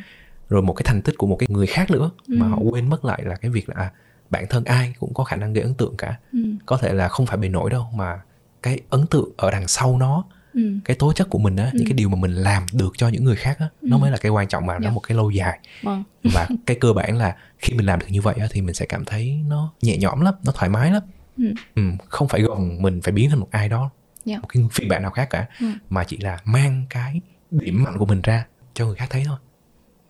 rồi 0.48 0.62
một 0.62 0.72
cái 0.72 0.82
thành 0.86 1.02
tích 1.02 1.14
của 1.18 1.26
một 1.26 1.36
cái 1.36 1.46
người 1.50 1.66
khác 1.66 1.90
nữa 1.90 2.10
mà 2.28 2.46
Ừ. 2.46 2.50
họ 2.50 2.56
quên 2.70 2.88
mất 2.90 3.04
lại 3.04 3.22
là 3.24 3.34
cái 3.36 3.50
việc 3.50 3.68
là 3.68 3.74
à, 3.76 3.92
bản 4.30 4.46
thân 4.50 4.64
ai 4.64 4.94
cũng 4.98 5.14
có 5.14 5.24
khả 5.24 5.36
năng 5.36 5.52
gây 5.52 5.62
ấn 5.64 5.74
tượng 5.74 5.96
cả 5.96 6.16
Ừ. 6.32 6.38
có 6.66 6.76
thể 6.76 6.92
là 6.92 7.08
không 7.08 7.26
phải 7.26 7.36
bề 7.36 7.48
nổi 7.48 7.70
đâu 7.70 7.86
mà 7.94 8.20
cái 8.62 8.80
ấn 8.90 9.06
tượng 9.06 9.28
ở 9.36 9.50
đằng 9.50 9.68
sau 9.68 9.96
nó 9.98 10.24
Ừ. 10.54 10.60
cái 10.84 10.96
tố 10.96 11.12
chất 11.12 11.30
của 11.30 11.38
mình 11.38 11.56
á 11.56 11.70
những 11.74 11.84
Ừ. 11.84 11.88
cái 11.88 11.92
điều 11.92 12.08
mà 12.08 12.16
mình 12.16 12.32
làm 12.34 12.66
được 12.72 12.90
cho 12.96 13.08
những 13.08 13.24
người 13.24 13.36
khác 13.36 13.56
á 13.58 13.68
nó 13.82 13.96
Ừ. 13.96 14.00
mới 14.00 14.10
là 14.10 14.16
cái 14.16 14.30
quan 14.32 14.48
trọng 14.48 14.66
mà 14.66 14.74
nó 14.78 14.84
Dạ. 14.84 14.90
một 14.90 15.00
cái 15.00 15.16
lâu 15.16 15.30
dài 15.30 15.58
vâng 15.82 16.04
và 16.24 16.48
cái 16.66 16.76
cơ 16.80 16.92
bản 16.92 17.16
là 17.18 17.36
khi 17.58 17.74
mình 17.74 17.86
làm 17.86 17.98
được 17.98 18.06
như 18.10 18.20
vậy 18.20 18.34
á, 18.40 18.46
thì 18.50 18.60
mình 18.62 18.74
sẽ 18.74 18.86
cảm 18.86 19.04
thấy 19.04 19.40
nó 19.48 19.72
nhẹ 19.82 19.96
nhõm 19.98 20.20
lắm 20.20 20.34
nó 20.44 20.52
thoải 20.52 20.68
mái 20.68 20.90
lắm 20.92 21.02
Ừ. 21.36 21.44
ừ, 21.74 21.82
không 22.08 22.28
phải 22.28 22.42
gồng 22.42 22.82
mình 22.82 23.00
phải 23.02 23.12
biến 23.12 23.30
thành 23.30 23.38
một 23.38 23.48
ai 23.50 23.68
đó 23.68 23.90
Dạ. 24.24 24.38
một 24.38 24.46
cái 24.48 24.62
phiên 24.72 24.88
bản 24.88 25.02
nào 25.02 25.10
khác 25.10 25.30
cả 25.30 25.46
Ừ. 25.60 25.66
mà 25.90 26.04
chỉ 26.04 26.16
là 26.16 26.38
mang 26.44 26.86
cái 26.90 27.20
điểm 27.50 27.82
mạnh 27.84 27.98
của 27.98 28.06
mình 28.06 28.20
ra 28.22 28.46
cho 28.74 28.86
người 28.86 28.94
khác 28.96 29.06
thấy 29.10 29.22
thôi 29.26 29.36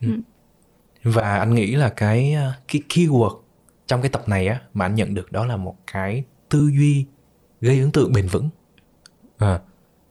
ừ. 0.00 0.08
Ừ. 0.08 0.20
và 1.12 1.38
anh 1.38 1.54
nghĩ 1.54 1.74
là 1.74 1.88
cái 1.88 2.36
uh, 2.48 2.54
cái 2.68 2.82
keyword 2.88 3.40
trong 3.86 4.02
cái 4.02 4.10
tập 4.10 4.28
này 4.28 4.48
á 4.48 4.60
mà 4.74 4.84
anh 4.84 4.94
nhận 4.94 5.14
được 5.14 5.32
đó 5.32 5.46
là 5.46 5.56
một 5.56 5.76
cái 5.92 6.24
tư 6.48 6.70
duy 6.78 7.06
gây 7.60 7.80
ấn 7.80 7.90
tượng 7.90 8.12
bền 8.12 8.26
vững 8.26 8.48
à, 9.38 9.60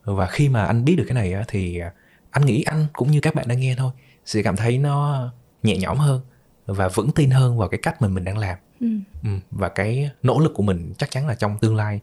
và 0.04 0.28
khi 0.28 0.50
mà 0.50 0.66
anh 0.66 0.86
biết 0.86 0.96
được 0.96 1.04
cái 1.08 1.16
này 1.16 1.34
á 1.34 1.44
thì 1.48 1.80
à, 1.80 1.94
anh 2.32 2.46
nghĩ 2.46 2.64
anh 2.64 2.86
cũng 2.94 3.12
như 3.12 3.20
các 3.20 3.36
bạn 3.36 3.48
đang 3.48 3.60
nghe 3.60 3.76
thôi 3.78 3.92
sẽ 4.26 4.42
cảm 4.44 4.56
thấy 4.56 4.78
nó 4.78 5.28
nhẹ 5.64 5.78
nhõm 5.78 5.98
hơn 5.98 6.22
và 6.66 6.88
vững 6.88 7.12
tin 7.12 7.30
hơn 7.30 7.58
vào 7.58 7.68
cái 7.68 7.80
cách 7.84 8.02
mà 8.02 8.08
mình 8.08 8.24
đang 8.24 8.38
làm 8.38 8.58
Ừ. 8.80 8.88
ừ, 9.24 9.30
và 9.52 9.70
cái 9.70 10.10
nỗ 10.24 10.40
lực 10.40 10.52
của 10.56 10.64
mình 10.64 10.94
chắc 10.98 11.12
chắn 11.12 11.28
là 11.28 11.36
trong 11.36 11.58
tương 11.60 11.76
lai 11.76 12.00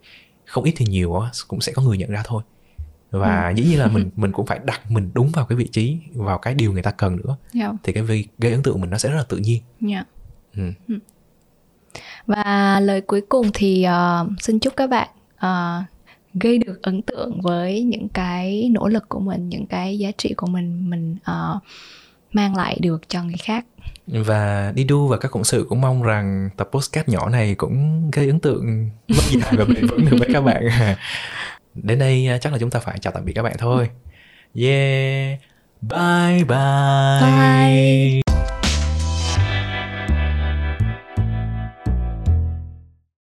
không 0.47 0.65
ít 0.65 0.73
thì 0.77 0.87
nhiều 0.87 1.15
á, 1.17 1.31
cũng 1.49 1.61
sẽ 1.61 1.73
có 1.73 1.83
người 1.83 1.99
nhận 1.99 2.11
ra 2.11 2.23
thôi 2.25 2.43
và 3.21 3.51
dĩ 3.57 3.65
nhiên 3.65 3.79
là 3.79 3.87
mình 3.87 4.11
mình 4.17 4.33
cũng 4.33 4.47
phải 4.47 4.59
đặt 4.65 4.91
mình 4.91 5.11
đúng 5.15 5.29
vào 5.31 5.47
cái 5.47 5.57
vị 5.57 5.69
trí 5.73 5.99
vào 6.15 6.39
cái 6.39 6.55
điều 6.55 6.73
người 6.73 6.83
ta 6.83 6.91
cần 6.91 7.17
nữa 7.17 7.37
Dạ. 7.53 7.73
thì 7.83 7.93
cái 7.93 8.03
vi- 8.03 8.27
gây 8.39 8.53
ấn 8.53 8.63
tượng 8.63 8.81
mình 8.81 8.91
nó 8.91 8.99
sẽ 8.99 9.09
rất 9.11 9.17
là 9.17 9.25
tự 9.29 9.37
nhiên 9.37 9.63
Dạ. 9.81 10.05
ừ. 10.57 10.63
Và 12.27 12.81
lời 12.81 13.01
cuối 13.01 13.21
cùng 13.29 13.51
thì 13.55 13.83
ờ, 13.83 14.27
xin 14.41 14.59
chúc 14.59 14.77
các 14.77 14.91
bạn 14.91 15.09
ờ, 15.37 15.83
gây 16.35 16.59
được 16.59 16.83
ấn 16.83 17.03
tượng 17.03 17.41
với 17.41 17.83
những 17.83 18.09
cái 18.09 18.69
nỗ 18.73 18.89
lực 18.89 19.09
của 19.09 19.21
mình, 19.21 19.49
những 19.49 19.67
cái 19.67 19.99
giá 19.99 20.11
trị 20.19 20.35
của 20.37 20.47
mình 20.47 20.91
mình 20.91 21.17
ờ, 21.25 21.59
mang 22.33 22.57
lại 22.57 22.79
được 22.81 23.09
cho 23.09 23.25
người 23.25 23.37
khác. 23.43 23.67
và 24.07 24.73
Didu 24.77 25.09
và 25.09 25.17
các 25.19 25.31
cộng 25.31 25.45
sự 25.45 25.67
cũng 25.69 25.81
mong 25.81 26.03
rằng 26.03 26.51
tập 26.57 26.69
postcard 26.73 27.09
nhỏ 27.09 27.29
này 27.29 27.55
cũng 27.55 28.11
gây 28.11 28.27
ấn 28.29 28.41
tượng 28.41 28.91
lâu 29.09 29.23
dài 29.43 29.53
và 29.57 29.65
bền 29.65 29.87
vững 29.87 30.05
được 30.11 30.17
với 30.21 30.29
các 30.33 30.41
bạn 30.41 30.63
đến 31.75 31.99
đây 31.99 32.27
à, 32.29 32.39
chắc 32.39 32.53
là 32.53 32.59
chúng 32.59 32.71
ta 32.71 32.81
phải 32.81 32.99
chào 32.99 33.13
tạm 33.13 33.25
biệt 33.25 33.33
các 33.33 33.43
bạn 33.43 33.55
thôi. 33.59 33.89
Yeah. 34.55 35.41
Bye 35.83 36.45
bye, 36.45 37.21
Bye. 37.21 38.24